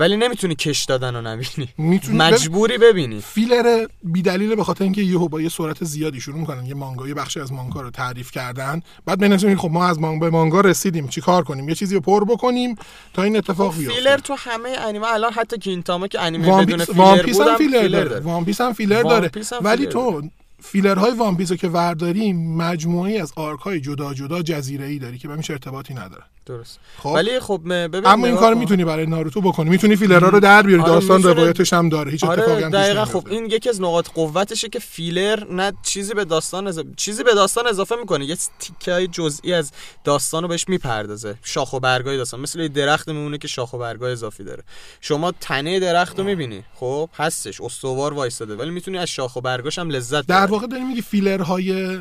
[0.00, 1.68] ولی نمی‌تونی کش دادن رو نبینی.
[1.78, 3.20] می‌تونی مجبوری ببینی.
[3.20, 7.14] فیلر بیدلیل به خاطر اینکه یهو با یه سرعت زیادی شروع می‌کنن یه مانگا یه
[7.14, 8.82] بخشی از مانگا رو تعریف کردن.
[9.04, 12.00] بعد بنظرین خب ما از مانگا به مانگا رسیدیم چی کار کنیم؟ یه چیزی رو
[12.00, 12.76] پر بکنیم
[13.14, 13.94] تا این اتفاق بیفته.
[13.94, 17.52] فیلر تو همه انیمه الان حتی کینتاما که انیمه بدون فیلر وان پیس بود هم
[17.52, 18.20] هم filler filler داره.
[18.20, 19.30] وان پیس هم فیلر داره.
[19.62, 20.22] ولی فیلر تو
[20.62, 25.18] فیلرهای وان پیس رو که ورداریم مجموعی از arc های جدا جدا جزیره ای داری
[25.18, 26.22] که به هیچ ارتباطی نداره.
[26.46, 26.78] درست.
[26.98, 27.06] خب.
[27.06, 28.54] ولی خب ببین اما این کار.
[28.54, 29.70] می‌تونی برای ناروتو بکنی.
[29.70, 30.82] می‌تونی فیلرها رو در بیاری.
[30.82, 32.10] آره، داستان می‌تونه- روایتش هم داره.
[32.10, 33.04] هیچ اتفاقی آره هم توش دقیقا.
[33.04, 37.34] خب این یکی از نقاط قوتشه که فیلر نه چیزی به داستان اضافه چیزی به
[37.34, 38.24] داستان اضافه می‌کنه.
[38.24, 39.72] یه تیکه های جزئی از
[40.04, 41.34] داستان رو بهش می‌پردازه.
[41.42, 42.40] شاخ و برگای داستان.
[42.40, 44.62] مثل یه درخت میمونه که شاخ و برگای اضافی داره.
[45.00, 46.64] شما تنه درخت رو می‌بینی.
[46.74, 47.60] خب هستش.
[47.60, 51.98] استوار وایساده ولی می‌تونی از شاخ و برگاش هم لذت در واقع داری میگی فیلرهای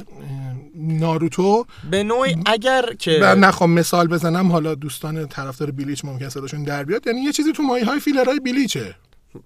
[0.76, 6.84] ناروتو به نوعی اگر که نخوام مثال بزنم حالا دوستان طرفدار بیلیچ ممکن صداشون در
[6.84, 8.96] بیاد یعنی یه چیزی تو مایه های فیلرهای بیلیچه.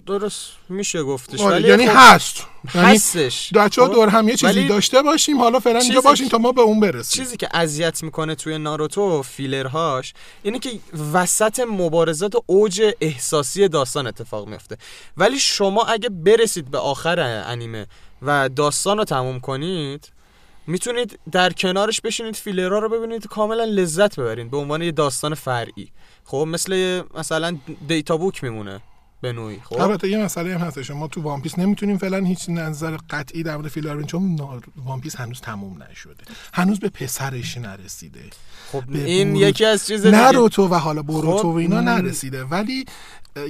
[0.06, 1.42] درست میشه گفتش.
[1.42, 2.48] آره، ولی یعنی خب هست.
[2.76, 3.54] یعنی هستش.
[3.54, 6.38] بچه ها خب؟ دور هم یه چیزی ولی داشته باشیم حالا فعلا اینجا باشیم تا
[6.38, 7.24] ما به اون برسیم.
[7.24, 10.14] چیزی که اذیت می‌کنه توی ناروتو فیلرهاش
[10.44, 10.70] اینه که
[11.14, 14.78] وسط مبارزات اوج احساسی داستان اتفاق میفته
[15.18, 17.88] ولی شما اگه برسید به آخر انیمه
[18.22, 20.13] و داستان رو تموم کنید
[20.68, 25.92] می‌تونید در کنارش بشینید فیلرها رو ببینید کاملا لذت ببرید به عنوان یه داستان فرعی.
[26.26, 27.58] خب مثل مثلا
[27.88, 28.82] data book میمونه
[29.22, 30.92] به نوعی خب؟ البته یه مسئله هم هستش.
[30.92, 34.40] ما تو وان پیس نمی‌تونیم فعلا هیچ نظر قطعی در مورد فیلر بدیم چون
[34.86, 36.24] وان پیس هنوز تموم نشده.
[36.54, 38.24] هنوز به پسرش نرسیده.
[38.72, 40.18] خب این یکی از چیز دیگه.
[40.18, 42.44] ناروتو و حالا بروتو خب، و اینا نرسیده.
[42.44, 42.86] ولی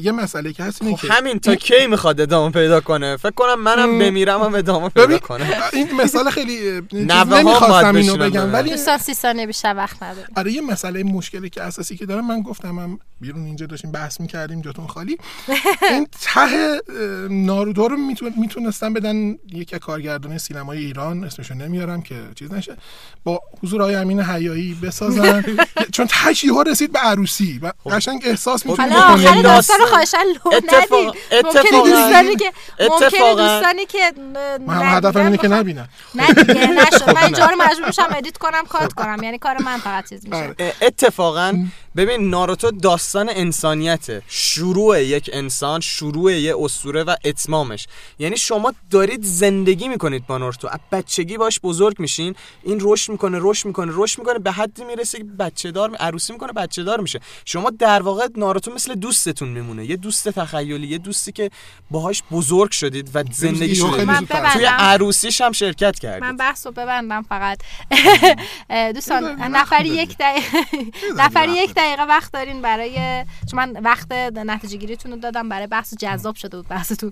[0.02, 3.32] یه مسئله که هست اینه خب که همین تا کی می‌خواد ادامه پیدا کنه؟ فکر
[3.32, 5.50] کنم منم بمیرم هم ادامه پیدا کنه.
[5.74, 8.54] این مثال خیلی نمی‌خواستم اینو بگم.
[8.54, 10.28] ولی دوستان سی ثانیه بیشتر وقت نداریم.
[10.38, 14.20] آره یه مسئله مشکلی که اساسی که دارم من گفتم هم بیرون اینجا داشتیم بحث
[14.22, 15.18] می‌کردیم جاتون خالی.
[15.92, 16.80] این ته اه،
[17.30, 19.36] ناروتو رو میتون- می‌تونستن بدن
[19.74, 22.78] از کارگردان سینمای ایران اسمشو نمیارم که چیز نشه
[23.24, 25.44] با حضور آقای امین حیایی بسازن
[25.94, 29.42] چون تهش یهو رسید به عروسی و قشنگ احساس می‌تونی آخر بکنی
[29.78, 34.12] داستان رو خواهشن لو اتفاق- ندید ممکنه اتفاقاً- دوستانی که ممکنه اتفاقاً- دوستانی که
[34.68, 35.88] من هم هدفم اینه که نبینن.
[36.16, 37.10] نه دیگه نشد.
[37.16, 39.24] من اینجا رو مجبور میشم edit کنم cut کنم.
[39.24, 40.56] یعنی کار من فقط چیز میشه.
[40.82, 41.54] اتفاقا
[41.96, 44.22] ببین ناروتو داستان انسانیته.
[44.28, 47.88] شروع یک انسان شروع یه اسطوره و اتمامش.
[48.20, 50.68] یعنی شما دارید زندگی می‌کنید با ناروتو.
[50.68, 52.36] از بچگی باش بزرگ میشین.
[52.64, 54.40] این رشد می‌کنه رشد می‌کنه رشد می‌کنه.
[54.40, 57.20] به حدی می‌رسه که بچه دار می- عروسی می‌کنه بچه دار میشه.
[57.46, 59.86] شما در واقع ناروتو مثل دوستتون میمونه.
[59.86, 61.50] یه دوست تخیلی یه دوستی که
[61.92, 64.28] باهاش بزرگ شدید و زندگی شدید.
[64.54, 66.24] توی عروسیش هم شرکت کردید.
[66.24, 67.60] من بحث رو ببندم فقط.
[68.96, 70.58] دوستان نفری یک دقیقه.
[71.18, 75.94] نفری یک دقیقه وقت دارین برای چون من وقت نتیجه گیریتون رو دادم برای بحث
[76.00, 77.12] جذاب شده بود بحثتون.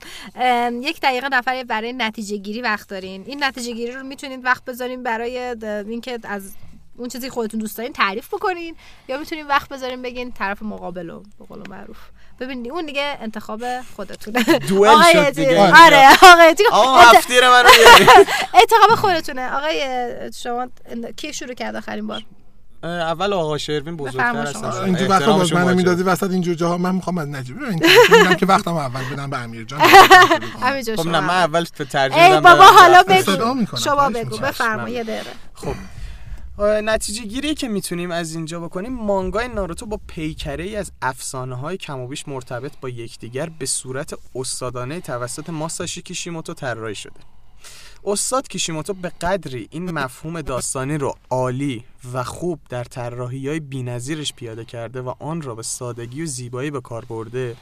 [0.82, 3.24] یک دقیقه نفری برای نتیجه گیری وقت دارین.
[3.28, 5.56] این نتیجه گیری رو می‌تونید وقت بذارین برای
[5.88, 6.54] اینکه از
[6.98, 8.76] اون چیزی که خودتون دوست دارین تعریف بکنین
[9.08, 11.98] یا می‌تونین وقت بذارین بگین طرف مقابل رو به قول معروف.
[12.40, 14.44] ببینید اون دیگه انتخاب خودتونه.
[14.44, 15.62] دوئل آقای شد دیگه.
[15.86, 17.12] آره آقای آقا
[17.64, 18.06] بیاری.
[18.62, 19.52] انتخاب خودتونه.
[19.52, 19.82] آقای
[20.44, 20.68] شما
[21.18, 22.24] کی شروع کرد آخرین بار؟
[22.84, 24.62] اول آقا شروین بزرگتر هستن.
[24.72, 25.76] شما اینجور وقتا باز منو.
[25.76, 29.64] می‌دادی وسط اینجور جاها من می‌خوام از نجیب میگم که وقتم اول بدم به امیر
[29.64, 29.80] جان
[30.98, 33.32] خب نه من اول ترجیح ای میدم بابا حالا بگو.
[33.78, 34.50] شما بگو می‌کنم.
[34.50, 34.94] بفرما چشم.
[34.94, 35.76] یه دقیقه خب
[36.64, 41.78] نتیجه گیری که می‌تونیم از اینجا بکنیم مانگای ناروتو با پیکره ای از افسانه های
[41.78, 47.20] کم و بیش مرتبط با یکدیگر به صورت استادانه توسط ماساشی کیشیموتو طراحی شده
[48.06, 51.84] استاد کیشیموتو به قدری این مفهوم داستانی رو عالی
[52.14, 56.72] و خوب در طراحی های بی‌نظیرش پیاده کرده و آن را به سادگی و زیبایی
[56.72, 57.56] به کار برده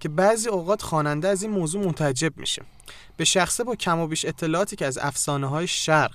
[0.00, 2.62] که بعضی اوقات خواننده از این موضوع متعجب میشه.
[3.16, 6.14] به شخصه با کم و بیش اطلاعاتی که از افسانه های شرق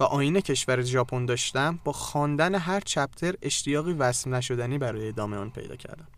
[0.00, 5.50] و آین کشور ژاپن داشتم با خواندن هر چپتر اشتیاقی وصف نشدنی برای ادامه آن
[5.50, 6.08] پیدا کردم.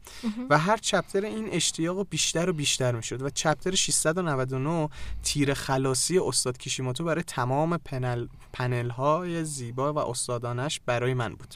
[0.51, 4.89] و هر چپتر این اشتیاق بیشتر و بیشتر می‌شد و چپتر 699
[5.23, 11.55] تیر خلاصی استاد کیشیموتو برای تمام پنل, پنل های زیبا و استادانش برای من بود.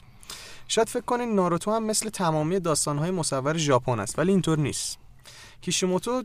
[0.67, 4.97] شاید فکر کنین ناروتو هم مثل تمامی داستان های مصور ژاپن است ولی اینطور نیست.
[5.61, 6.23] کیشیموتو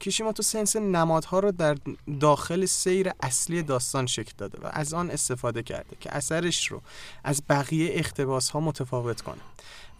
[0.00, 1.76] کیشیموتو سنس نمادها رو در
[2.20, 6.82] داخل سیر اصلی داستان شکل داده و از آن استفاده کرده که اثرش رو
[7.24, 9.40] از بقیه اختباس ها متفاوت کنه.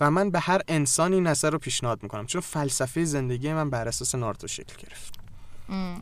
[0.00, 4.14] و من به هر انسانی این رو پیشنهاد می‌کنم چون فلسفه زندگی من بر اساس
[4.14, 5.17] ناروتو شکل گرفت.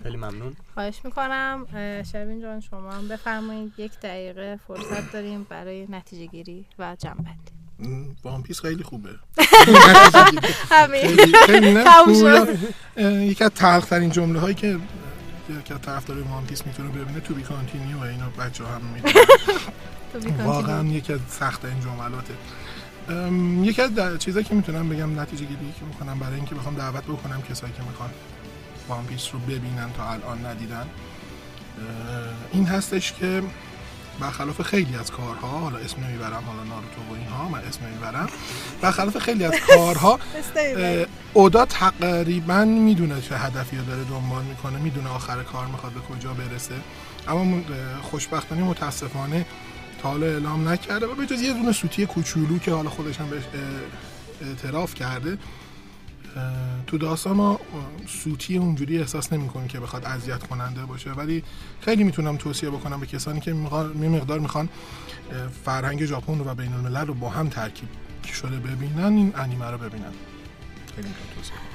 [0.03, 0.57] خیلی ممنون.
[0.75, 1.67] خواهش می‌کنم
[2.13, 3.73] شبین جان شما هم بفرمایید.
[3.79, 9.11] یک دقیقه فرصت داریم برای نتیجه گیری و جنبندی وان پیس خیلی خوبه.
[10.71, 11.19] همین.
[13.23, 14.79] یکی از تلخ ترین جمله هایی که
[15.61, 19.15] یکی از طرفدار وان پیس می‌تونه ببینه to be continued اینو بچه هم می‌دونن.
[20.13, 20.45] to be continued.
[20.45, 22.35] واقعا یکی از سخت این جملاته
[23.71, 27.43] یکی از چیزایی که می‌تونم بگم نتیجه گیری که می‌کنم برای اینکه بخوام دعوت بکنم
[27.43, 28.11] کسایی که می‌خوان.
[28.89, 30.87] وان پیس رو ببینن تا الان ندیدن.
[32.53, 33.43] این هستش که
[34.21, 38.29] برخلاف خیلی از کارها حالا اسم نمی‌برم حالا ناروتو و اینها من اسم نمی‌برم.
[38.81, 40.19] برخلاف خیلی از کارها
[41.33, 46.35] اودا تقریبا می‌دونه چه هدفی رو داره دنبال می‌کنه می‌دونه آخر کار می‌خواد به کجا
[46.35, 46.75] برسه.
[47.29, 47.63] اما
[48.03, 49.47] خوشبختانه متاسفانه
[50.03, 53.31] تا حالا اعلام نکرده و به جز یه دونه سوتی کوچولو که حالا خودش هم
[53.31, 53.43] بهش
[54.43, 55.39] اعتراف کرده
[56.87, 57.61] تو داستان ما
[58.07, 61.43] سوتی اونجوری احساس نمی‌کنیم که بخواد اذیت کننده باشه ولی
[61.81, 63.57] خیلی می‌تونم توصیه بکنم به کسانی که یه
[64.09, 64.69] مقدار می‌خوان
[65.65, 67.89] فرهنگ ژاپن و بین الملل رو با هم ترکیب
[68.25, 70.13] شده ببینن این انیمه رو ببینن
[70.97, 71.66] خیلی می‌تونم توصیه.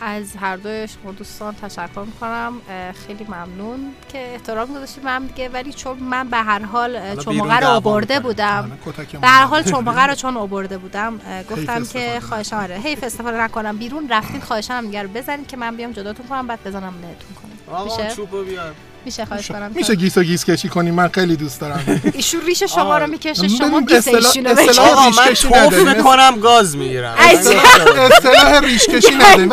[0.00, 2.60] از هر دوی شما دوستان تشکر می‌کنم.
[3.06, 5.48] خیلی ممنون که احترام گذاشتید به هم دیگه.
[5.48, 8.20] ولی چون من به هر حال بیرون رو آورده.
[8.20, 8.78] بودم.
[9.20, 9.62] به هر حال.
[9.62, 11.20] چماقه رو چون آورده بودم.
[11.50, 13.76] گفتم که خواهشم آره حیف استفاده نکنم.
[13.76, 17.34] بیرون رفتین خواهشم هم دیگه رو بزنید که من بیام جداتون کنم بعد بزنم لهتون
[17.42, 17.74] کنم.
[17.74, 18.72] آقا میشه؟ چوبو بیار.
[19.06, 19.70] میشه خواهش کنم.
[19.74, 22.02] میشه گیس و گیس کشی کنیم من خیلی دوست دارم.
[22.14, 25.96] ایشون ریش شما رو می‌کشه شما گیس ایشونو بکشید آقا ریش من توف.
[25.96, 27.14] می‌کنم گاز می‌گیرم.
[27.18, 29.48] اصطلاح ریش کشی نداریم.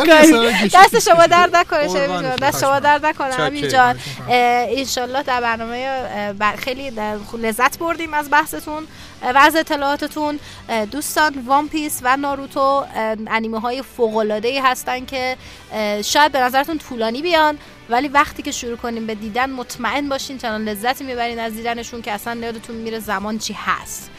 [0.74, 2.36] دست شما درد نکنه.
[2.42, 3.40] دست شما درد نکنه.
[3.40, 3.98] امیر جان.
[4.28, 5.88] انشالله در برنامه
[6.58, 6.92] خیلی
[7.42, 8.82] لذت بردیم از بحثتون.
[9.24, 10.40] و از اطلاعاتتون
[10.90, 12.84] دوستان وان پیس و ناروتو
[13.26, 15.36] انیمه های فوق العاده ای هستن که
[16.04, 17.58] شاید به نظرتون طولانی بیان
[17.88, 22.12] ولی وقتی که شروع کنیم به دیدن مطمئن باشین چنان لذتی می‌برین از دیدنشون که
[22.12, 24.10] اصلا یادتون میره زمان چی هست.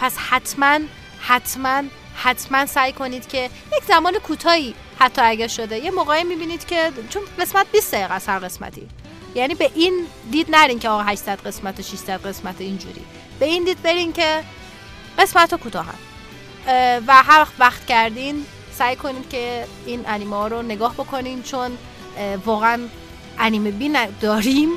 [0.00, 0.78] پس حتما
[1.20, 1.82] حتما
[2.14, 3.44] حتما سعی کنید که
[3.76, 8.28] یک زمان کوتاهی حتی اگه شده یه موقعی می‌بینید که چون قسمت 20 دقیقه است
[8.28, 8.88] هر قسمتی.
[9.34, 13.04] یعنی به این دید نرین که آقا 800 قسمت 600 قسمت اینجوری.
[13.40, 14.42] به این دید برین که
[15.18, 15.94] قسمت کوتاهن
[16.66, 21.78] اه، و هر وقت کردین سعی کنید که این انیمه رو نگاه بکنین چون
[22.44, 22.80] واقعا
[23.38, 24.68] انیمه بین داریم.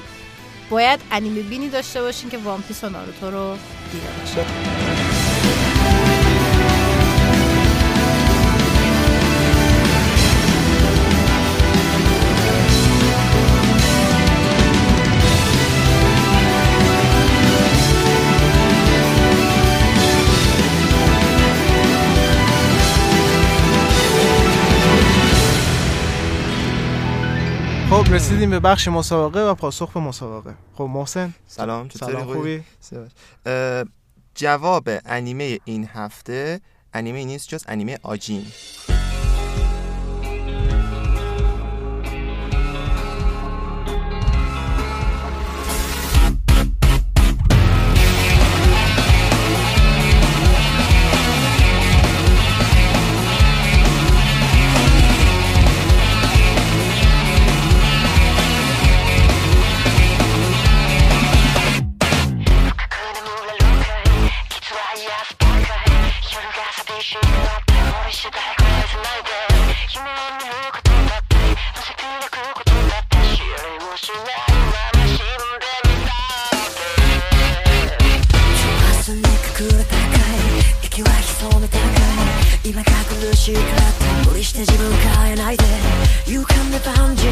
[0.70, 3.58] باید انیمه بینی داشته باشین که وان پیس و ناروتو رو
[3.92, 5.03] دیده باشین.
[28.14, 30.54] رسیدیم به بخش مسابقه و پاسخ به مسابقه.
[30.74, 32.64] خب محسن؟ سلام چطوری؟ سلام خوبی؟
[34.36, 36.62] جواب انیمه این هفته
[36.94, 38.46] انیمه نیست جز انیمه آجین.
[83.44, 85.66] しいからって無理して自分変えないで。
[86.28, 87.23] 勇敢で万人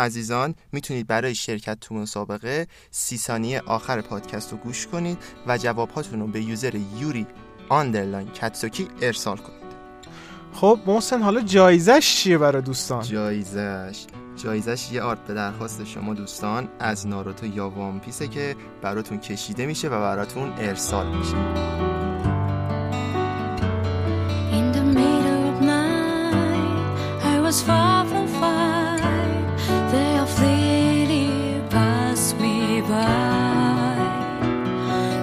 [0.00, 6.20] عزیزان می‌تونید برای شرکت تو مسابقه سی ثانیه آخر پادکست رو گوش کنید و جوابهاتون
[6.20, 7.26] رو به user یوری
[7.68, 9.60] underline کتسوکی ارسال کنید.
[10.52, 14.06] خب محسن حالا جایزش چیه برای دوستان؟ جایزش.
[14.36, 19.66] جایزش یه art به درخواست شما دوستان از ناروتو یا وان پیسه که براتون کشیده
[19.66, 21.36] میشه و براتون ارسال میشه.
[24.58, 28.19] In the middle of night, I was far from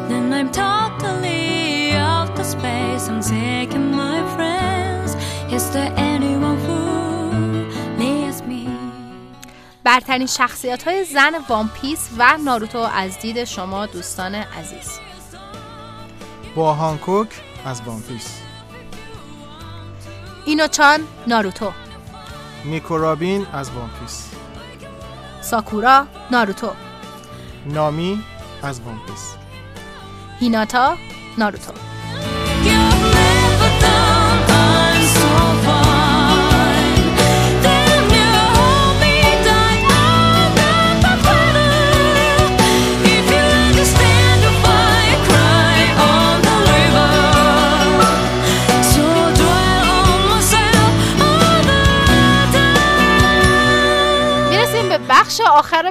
[0.09, 3.03] Then I'm totally out of space.
[3.11, 5.09] I'm taking my friends.
[5.57, 6.79] Is there anyone who
[7.97, 8.63] needs me?
[9.83, 14.99] برترین شخصیت های زن وان پیس و ناروتو از دید شما دوستان عزیز
[16.55, 17.27] بوآ هانکوک
[17.65, 18.41] از وان پیس
[20.45, 21.71] اینوچان ناروتو
[22.65, 24.29] نیکو رابین از وان پیس
[25.41, 26.71] ساکورا ناروتو
[27.67, 28.23] نامی
[28.63, 29.35] از وان پیس.
[30.39, 30.97] هیناتا
[31.37, 31.86] ناروتو.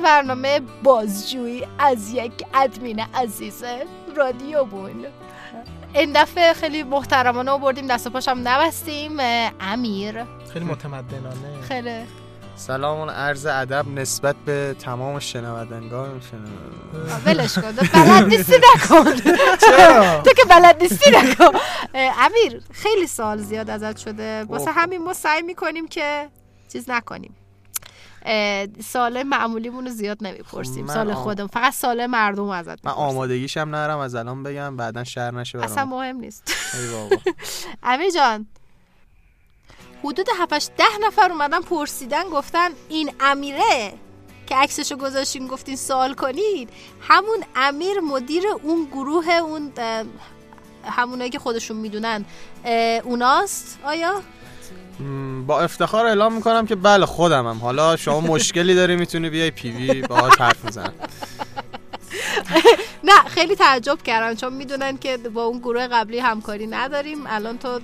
[0.06, 3.64] برنامه بازجویی از یک ادمین عزیز
[4.16, 5.06] رادیو بون
[5.94, 9.16] این دفعه خیلی محترمانه آوردیم دست و پاشم نبستیم.
[9.60, 10.24] امیر.
[10.52, 11.60] خیلی متمدنانه.
[11.68, 12.04] خیلی.
[12.56, 19.04] سلام و عرض ادب نسبت به تمام شنوندگان شنو- ولش کن بلد نیستی نکن؟
[20.24, 21.58] تو که بلد نیستی نکن.
[21.94, 24.44] امیر خیلی سوال زیاد ازت شده.
[24.44, 24.70] واسه.
[24.70, 26.28] همین ما سعی می‌کنیم که
[26.72, 27.36] چیز نکنیم.
[28.28, 30.86] اه، سوال معمولیمون رو زیاد نمی‌پرسیم.
[30.86, 31.46] خب سال خودم.
[31.46, 35.72] فقط سال مردم ازت من آمادگیشم نرم از الان بگم بعدا شر نشه برام.
[35.72, 36.52] اصلا مهم نیست.
[37.82, 38.46] امیر جان
[40.04, 43.92] حدود 7 ده نفر اومدن پرسیدن گفتن این امیره
[44.46, 46.70] که عکسشو گذاشتین گفتین سوال کنید
[47.00, 49.72] همون امیر مدیر اون گروه اون
[50.84, 52.24] همونایی که خودشون می‌دونن
[53.04, 54.22] اوناست؟ آیا؟
[55.46, 57.58] با افتخار اعلام می‌کنم که بله خودمم.
[57.58, 60.92] حالا شما مشکلی داری می‌تونی بیای پیوی باهات حرف بزن.
[63.04, 67.18] نه خیلی تعجب کردن چون می‌دونن که با اون گروه قبلی همکاری نداریم.
[67.26, 67.80] الان تو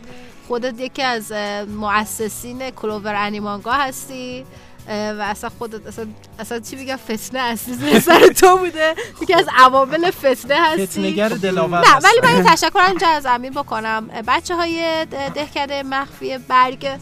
[0.48, 1.32] خودت یکی از
[1.68, 4.44] مؤسسین کلوور انیمانگا هستی.
[4.88, 6.06] و اصلا خودت اصلا,
[6.38, 8.94] اصلا چی بگم فتنه اصلی سر تو بوده.
[9.22, 10.86] یکی از عوامل فتنه هستی.
[10.86, 11.94] فتنه‌گر دلاور نه.
[11.96, 14.08] ولی من یه تشکر اینجا از امیر بکنم.
[14.26, 16.98] بچه های دهکده مخفی برگ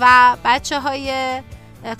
[0.00, 1.12] و بچه های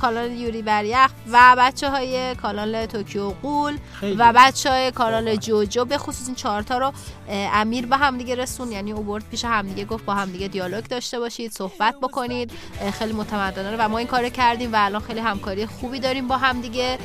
[0.00, 3.78] کانال یوری بریخ و بچه های کانال توکیو قول.
[4.18, 6.92] و بچه های کانال جوجو به خصوص این چهارتا رو
[7.30, 11.52] امیر به همدیگه رسون یعنی او برد پیش همدیگه گفت با همدیگه دیالوگ داشته باشید
[11.52, 12.50] صحبت بکنید
[12.98, 16.98] خیلی متمدنانه و ما این کار کردیم و الان خیلی همکاری خوبی داریم با همدیگه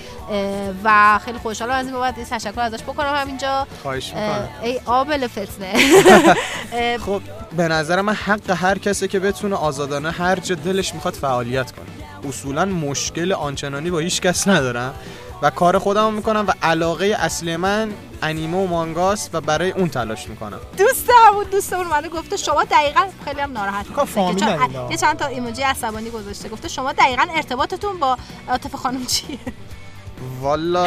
[0.84, 2.30] و خیلی خوشحالم از این بابت.
[2.30, 3.68] تشکر ازش بکنم همینجا.
[3.84, 4.50] خواهش می‌کنم.
[4.64, 5.74] ای آبل فتنه.
[7.06, 7.22] خب
[7.58, 11.86] به نظر من حق هر کسی که بتونه آزادانه هر جا دلش می‌خواد فعالیت کنه.
[12.30, 14.94] اصولا مشکل آنچنانی با هیچ کس ندارم
[15.42, 17.92] و کار خودم می‌کنم و علاقه اصلی من
[18.22, 20.60] انیمه و مانگاست و برای اون تلاش می‌کنم.
[20.78, 24.92] دوست همون دوستمون اومده گفته شما دقیقا خیلی هم ناراحت چون-.
[24.92, 28.18] یه چند تا ایموجی عصبانی گذاشته گفته شما دقیقا ارتباطتون با
[28.50, 29.38] عاطفه خانم چیه؟
[30.42, 30.86] والا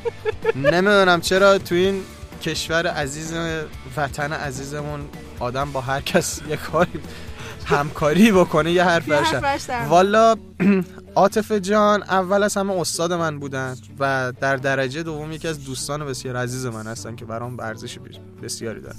[0.54, 2.02] نمی‌دونم چرا تو این
[2.42, 3.34] کشور عزیز
[3.96, 5.08] وطن عزیزمون
[5.40, 7.00] آدم با هر کس یه کاری
[7.64, 10.34] همکاری بکنه یه حرف برشن والا
[11.14, 16.06] عاطف جان اول از همه استاد من بودن و در درجه دوم یکی از دوستان
[16.06, 17.98] بسیار عزیز من هستن که برام ارزش
[18.42, 18.96] بسیاری دارن.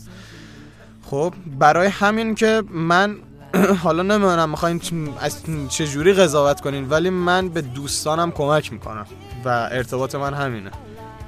[1.05, 3.17] خب برای همین که من
[3.83, 4.81] حالا نمی‌دونم می‌خواین
[5.19, 9.05] از چجوری قضاوت کنین ولی من به دوستانم کمک می‌کنم
[9.45, 10.71] و ارتباط من همینه.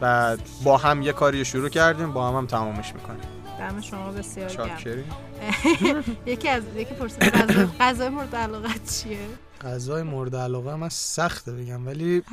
[0.01, 3.36] و با هم یه کاری شروع کردیم با هم هم تمامش می‌کنیم.
[3.59, 5.03] دم شما بسیار گرم.
[6.25, 9.17] یکی از یکی پرسید غذا- غذای مورد علاقت چیه؟
[9.67, 12.23] غذای مورد علاقه من سخته بگم ولی.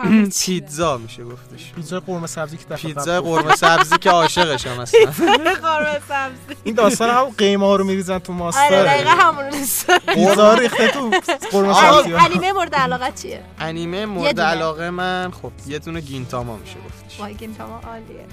[0.47, 1.73] پیتزا میشه گفتش.
[1.73, 5.01] پیتزا قرمه سبزی که دفعه پیتزا قرمه سبزی که عاشقشم اصلا.
[5.63, 6.57] قرمه سبزی.
[6.65, 8.65] این داستان هم قیمه ها رو میریزن تو ماستر.
[8.67, 11.11] آره دقیقا همون نیست پیتزا ریخته تو
[11.53, 12.03] قرمه آه.
[12.03, 14.41] سبزی انیمه مورد علاقت چیه؟ انیمه مورد.
[14.41, 17.21] علاقه من خب یه دونه گینتاما میشه گفتش.
[17.21, 18.27] وای گینتاما عالیه.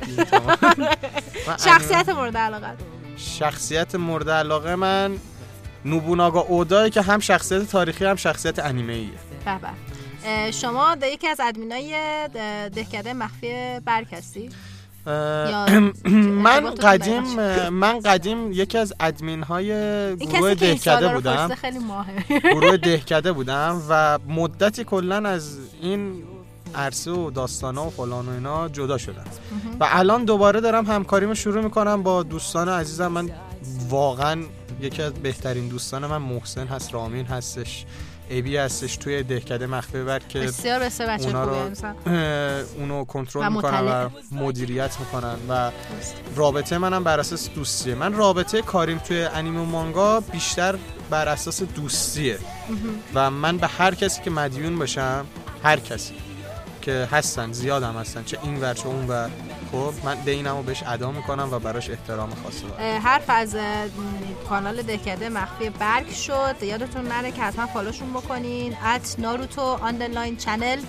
[1.65, 2.77] شخصیت مورد علاقت
[3.17, 5.17] شخصیت مورد علاقه من
[5.85, 9.09] نوبوناگا اودای که هم شخصیت تاریخی هم شخصیت انیمه ایه
[10.51, 11.93] شما در یکی از ادمینای
[12.33, 14.49] ده- دهکده مخفی برگ هستی؟
[16.45, 17.23] من قدیم
[17.69, 19.67] من قدیم یکی از ادمین های
[20.15, 21.47] گروه دهکده بودم.
[22.43, 26.23] گروه دهکده بودم و مدتی کلا از این
[26.75, 29.23] عرصه و داستانا و فلان و اینا جدا شدم.
[29.79, 33.07] و الان دوباره دارم همکاریمو شروع می‌کنم با دوستان عزیزم.
[33.07, 33.29] من
[33.89, 34.43] واقعا
[34.81, 37.85] یکی از بهترین دوستان من محسن هست رامین هستش
[38.29, 41.71] ابی هستش توی دهکده مخفی بر که بسیار بسیار بچه اونا رو
[42.77, 44.09] اونو کنترل می‌کنن و.
[44.31, 45.71] مدیریت می‌کنن و
[46.35, 47.95] رابطه منم بر اساس دوستیه.
[47.95, 50.75] من رابطه کاریم توی انیمه مانگا بیشتر
[51.09, 52.37] بر اساس دوستیه.
[53.13, 55.25] و من به هر کسی که مدیون باشم
[55.63, 56.13] هر کسی
[56.81, 59.29] که هستن زیادم هستن چه این ور چه اون ور
[59.71, 62.29] خب من دینمو بهش ادا می‌کنم و براش احترام
[62.79, 63.55] اه، حرف از
[64.49, 66.55] کانال دهکده مخفی برگ شد.
[66.61, 68.77] یادتون نره که حتما follow شون بکنین.
[68.85, 70.79] at Naruto underline channel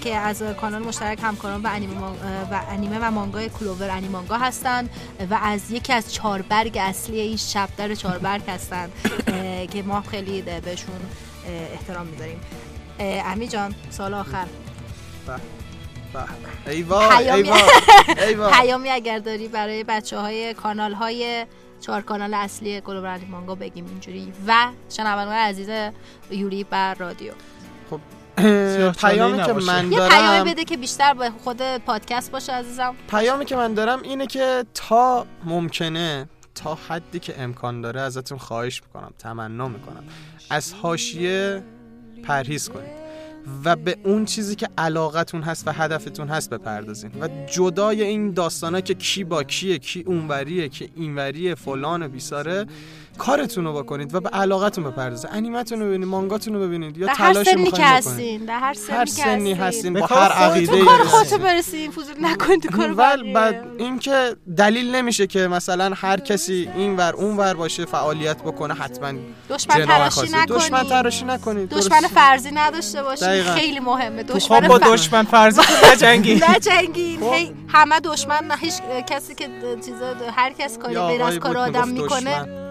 [0.00, 2.00] که از کانال مشترک همکاران و انیمه,
[2.50, 4.88] و انیمه و مانگای کلوور انیمانگا هستن
[5.30, 8.90] و از یکی از چهار برگ اصلی این شبدر چهار برگ هستن
[9.70, 10.94] که ما خیلی بهشون
[11.46, 12.40] احترام می‌ذاریم.
[13.00, 14.46] امی جان سال آخر.
[15.28, 15.57] ای
[18.52, 21.46] پیامی اگر داری برای بچه های کانال های
[21.80, 24.32] چهار کانال اصلی گلوبال مانگا بگیم اینجوری.
[24.46, 25.68] و شنوندگان عزیز
[26.30, 27.32] یوری بر رادیو.
[27.90, 28.00] خب
[28.92, 29.52] پیامی که.
[29.52, 32.94] من یه پیامی دارم بده که بیشتر به خود پادکست باشه عزیزم.
[33.10, 38.82] پیامی که من دارم اینه که تا ممکنه تا حدی که امکان داره ازتون خواهش
[38.82, 40.04] می‌کنم تمنا می‌کنم.
[40.50, 41.62] از حاشیه
[42.24, 43.07] پرهیز کنید.
[43.64, 47.10] و به اون چیزی که علاقتون هست و هدفتون هست بپردازین.
[47.20, 52.66] و جدای این داستانا که کی با کیه کی اونوریه کی اینوریه فلان و بیساره
[53.18, 57.50] کارتون رو بکنید و به علاقتون بپردازید انیمتون رو ببینید مانگاتون رو ببینید یا تلاشی
[57.50, 59.94] سنی که هستین در هر سنی هر سنی هستین.
[60.00, 63.34] با هر عقیده تو کار خودتو برسین فضول نکن تو کار ول بقیه.
[63.34, 68.42] بعد این که دلیل نمیشه که مثلا هر کسی این ور اون ور باشه فعالیت
[68.42, 69.12] بکنه حتما
[69.50, 70.20] دشمن تراشی.
[70.20, 72.00] نکنید دشمن تراشی نکنید دشمن.
[72.00, 73.54] فرضی نداشته باشین دقیقاً.
[73.54, 78.74] خیلی مهمه دشمن با دشمن فرضی خود نجنگی نجنگین هی همه دشمن نه هیچ
[79.06, 79.48] کسی که
[79.86, 82.38] چیزا هر کس کاری غیر از کار آدم می‌کنه.
[82.38, 82.67] خب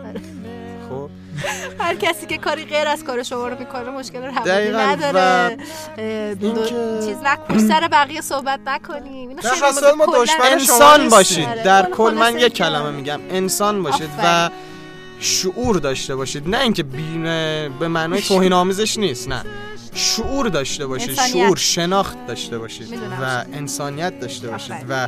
[1.79, 4.79] هر کسی که کاری غیر از کار شما رو می‌کنه مشکل روانی دقیقاً.
[4.79, 5.57] نداره
[7.05, 11.09] چیز نکن سر بقیه صحبت نکنیم اصل ما دشمن انسان.
[11.09, 12.53] باشید آره، در کل من یک.
[12.53, 14.49] کلمه میگم انسان باشید و.
[15.19, 17.17] شعور داشته باشید نه اینکه بی-
[17.79, 19.43] به معنای توهین آمیزش نیست نه
[19.93, 21.19] شعور داشته باشید.
[21.19, 22.93] شعور شناخت داشته باشید.
[23.21, 24.75] و انسانیت داشته باشید.
[24.89, 25.07] و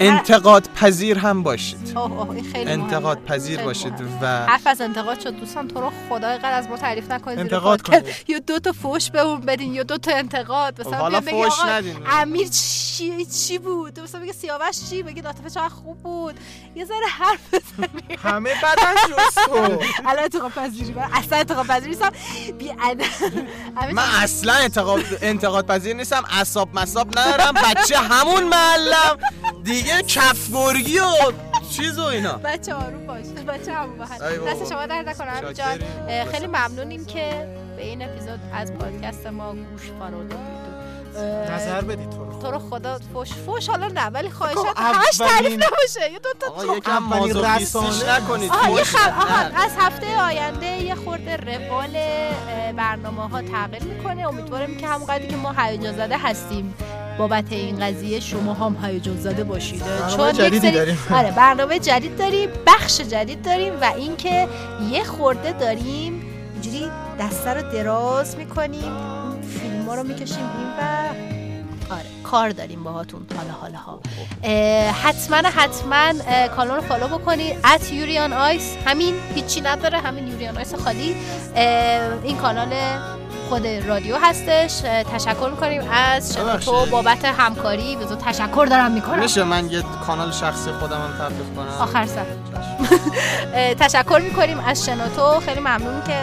[0.00, 1.92] انتقاد پذیر هم باشید.
[1.98, 3.28] اوه اوه این خیلی انتقاد مهمه.
[3.30, 4.18] پذیر خیلی باشید مهمه.
[4.22, 7.82] و حرف از انتقاد شد دوستان تو رو خدای قد از ما تعریف نکنید انتقاد.
[7.82, 8.04] کنید.
[8.28, 10.80] یا دو تا فوش به اون بدین یا دو تا انتقاد.
[10.80, 11.96] مثلا حالا آقا ندین.
[12.10, 16.34] امیر چی چی بود؟ مثلا بگه سیاوش چی؟ بگی عاطفه چقدر خوب بود.
[16.74, 19.52] یه ذره حرف بزنی همه بدن جز تو
[20.08, 22.10] الان انتقاد پذیری من اصلا انتقاد پذیری نیستم.
[22.58, 22.72] بی
[23.92, 26.22] من اصلا انتقاد انتقاد پذیر نیستم.
[26.30, 27.54] اصاب مصاب ندارم.
[27.54, 29.18] بچه همون محلم.
[29.64, 31.32] دیگه کفگرگی و
[31.70, 32.40] چیز و اینا.
[32.44, 33.24] بچه آروم باش.
[33.48, 34.04] بچه بابا.
[34.52, 35.78] دست شما درد نکنه همین جان
[36.32, 40.64] خیلی ممنونیم که به این اپیزود از پادکست ما گوش فرا دادید
[41.52, 42.23] نظر بدید تو.
[42.44, 46.12] تو رو خدا فوش فوش حالا نه ولی خواهشات همش تعریف نباشه.
[46.12, 46.28] یه دو
[46.66, 51.92] تا یکم مازوخیستیش رسانه- نکنید آها خب از هفته آینده یه خورده روال
[52.76, 54.28] برنامه ها تغییر می‌کنه.
[54.28, 56.74] امیدوارم که همون قدری که ما هیجان زده هستیم
[57.18, 59.80] بابت این قضیه شما هم هیجان زده باشید.
[59.84, 60.98] برنامه چون یک جدیدی سری- داریم.
[61.14, 64.48] آره برنامه جدید داریم بخش جدید داریم و اینکه
[64.90, 66.22] یه خورده داریم
[66.52, 66.90] اینجوری
[67.20, 68.92] دسته رو دراز می‌کنیم.
[69.60, 71.33] فیلم رو می‌کشیم این و
[71.90, 74.00] آره کار داریم باهاتون حالا حالا ها
[74.92, 76.12] حتما حتما
[76.56, 80.74] کانال رو follow بکنید at Yuri on Ice همین هیچی نداره همین Yuri on Ice
[80.74, 81.16] خالی.
[82.24, 82.72] این کانال
[83.54, 84.80] خود رادیو هستش.
[85.12, 86.86] تشکر می‌کنیم از شما تو.
[86.86, 87.96] بابت همکاری.
[87.96, 89.20] به تو تشکر دارم می‌کنم.
[89.20, 92.24] میشه من یه کانال شخصی خودم هم تبلیغ کنم؟ آخر سر.
[93.80, 95.40] تشکر می‌کنیم از شنوتو.
[95.40, 96.16] خیلی ممنون که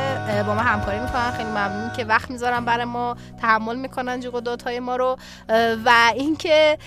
[0.48, 1.32] با ما همکاری می‌کنن.
[1.32, 5.18] خیلی ممنون که وقت می‌ذارن برای ما تحمل می‌کنن جیغ و دادهای ما رو.
[5.86, 6.78] و اینکه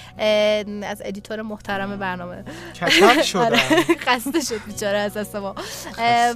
[0.88, 2.44] از editor محترم برنامه.
[3.22, 3.40] شدم.
[3.40, 3.58] آره،
[3.98, 5.54] خسته شد بیچاره از دست ما.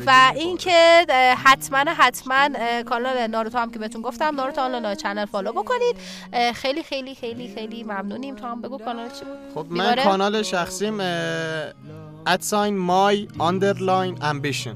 [0.06, 1.06] و اینکه
[1.44, 2.48] حتما حتما
[2.90, 4.34] کانال ناروتو هم که بهتون گفتم.
[4.34, 5.96] Naruto underline channel follow بکنید.
[6.54, 8.34] خیلی خیلی خیلی خیلی ممنونیم.
[8.34, 9.38] تو هم بگو کانال چی بود.
[9.54, 11.00] خب من؟ کانال شخصیم
[12.28, 14.74] at sign my underline ambition.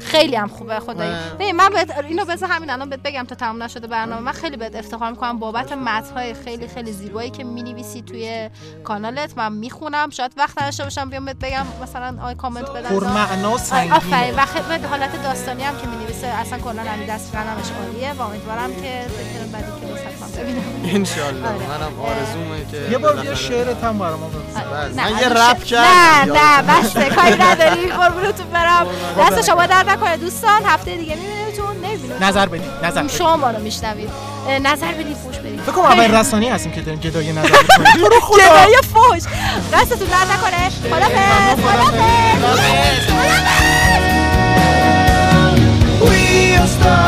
[0.00, 1.10] خیلی هم خوبه خدایی.
[1.34, 4.20] ببین من بهت اینو بذار همین الان بهت بگم تا تمام نشده برنامه.
[4.22, 5.38] من خیلی بهت افتخار می‌کنم.
[5.38, 8.50] بابت متن‌های خیلی خیلی زیبایی که می‌نویسی توی
[8.84, 10.10] کانالت من می‌خونم.
[10.10, 11.66] شاید وقت نداشته باشم بیام بهت بگم.
[11.82, 13.96] مثلا آی کامنت بدم پرمعنا و آی- سنگینه.
[13.96, 14.34] آفرین.
[14.36, 18.22] و خیلی به حالت داستانی هم که می‌نویسه اصلا کلا همین دست قلمش عالیه و
[18.22, 19.86] امیدوارم که فکر بعدی که
[20.36, 20.62] ببینم.
[20.84, 21.48] انشالله.
[21.48, 21.56] آره.
[21.56, 24.94] منم آرزومه که یه بار بیا شعرت هم برام بله.
[24.94, 26.32] نه، من یه رپ کردم.
[26.32, 26.62] نه نه.
[26.82, 27.86] بسته کاری نداری.
[28.00, 28.86] قربونتون برم.
[29.16, 30.62] خدا دست شما درد نکنه دوستان.
[30.64, 31.76] هفته دیگه میبینیمتون.
[31.84, 33.08] نمی‌بینیم نظر بدید نظر.
[33.08, 34.10] شما ما رو میشنوید.
[34.62, 35.60] نظر بدید فوش بدید.
[35.60, 37.92] فکر کنم اول رسانی هستیم که داریم گدای نظر می‌کنیم.
[38.00, 38.42] تو رو خدا.
[38.42, 39.22] گدای فوش.
[39.72, 40.68] دستتون درد نکنه.
[40.90, 43.12] خدافظ خدافظ.
[46.02, 47.01] We are stars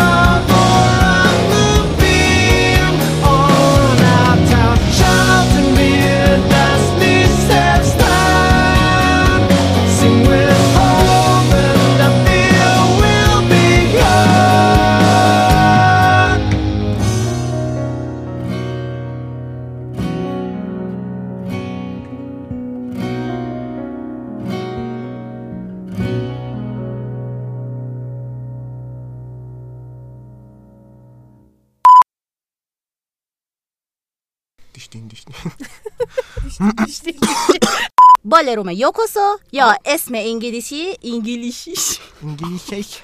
[38.23, 42.95] بالروم یوکوسو یا اسم انگلیسی انگلیشیش انگلیسی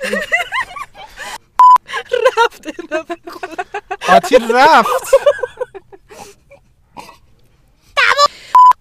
[4.09, 5.13] آتی رفت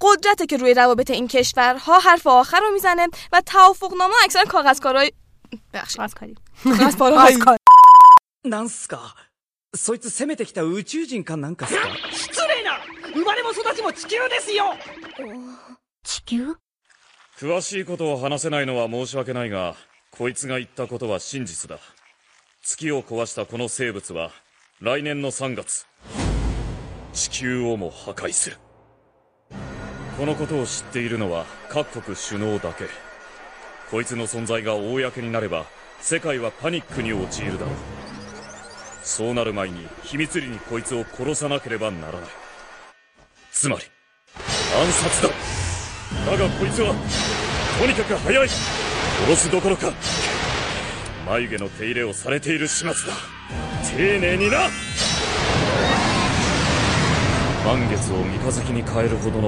[0.01, 5.13] قدرته که روی روابط این کشورها حرف آخر رو میزنه و توافقنامه اکثرا کاغذکارای
[5.75, 7.59] بخشید کاری کاغذکارای
[8.45, 9.17] なんすか
[9.76, 11.88] そいつ攻めてきた宇宙人かなんかっすか？
[12.12, 12.80] 失礼な！
[13.14, 14.66] 生まれも育ちも地球ですよ！
[16.04, 16.56] 地球？
[17.40, 19.76] 詳しいことを話せないのは申し訳ないが
[20.12, 21.78] こいつが言ったことは真実だ。
[22.64, 24.32] 月を壊したこの生物は
[24.82, 25.86] 来年の3月
[27.14, 28.58] 地球をも破壊する。
[30.18, 32.86] このことを知っているのは各国首脳だけ。
[33.92, 35.66] こいつの存在が公になれば
[36.02, 37.76] 世界はパニックに陥るだろう
[39.10, 42.22] そうなる前に秘密裏にこいつを殺さなければならない。
[43.52, 43.82] つまり
[44.80, 45.30] 暗殺だ。
[46.32, 46.94] だがこいつは
[47.80, 48.48] とにかく早い。
[48.48, 49.92] 殺すどころか
[51.26, 52.96] 眉毛の手入れをされている始末だ。
[53.98, 54.70] 丁寧にな。
[57.66, 59.38] 満月を三日月に変えるほどの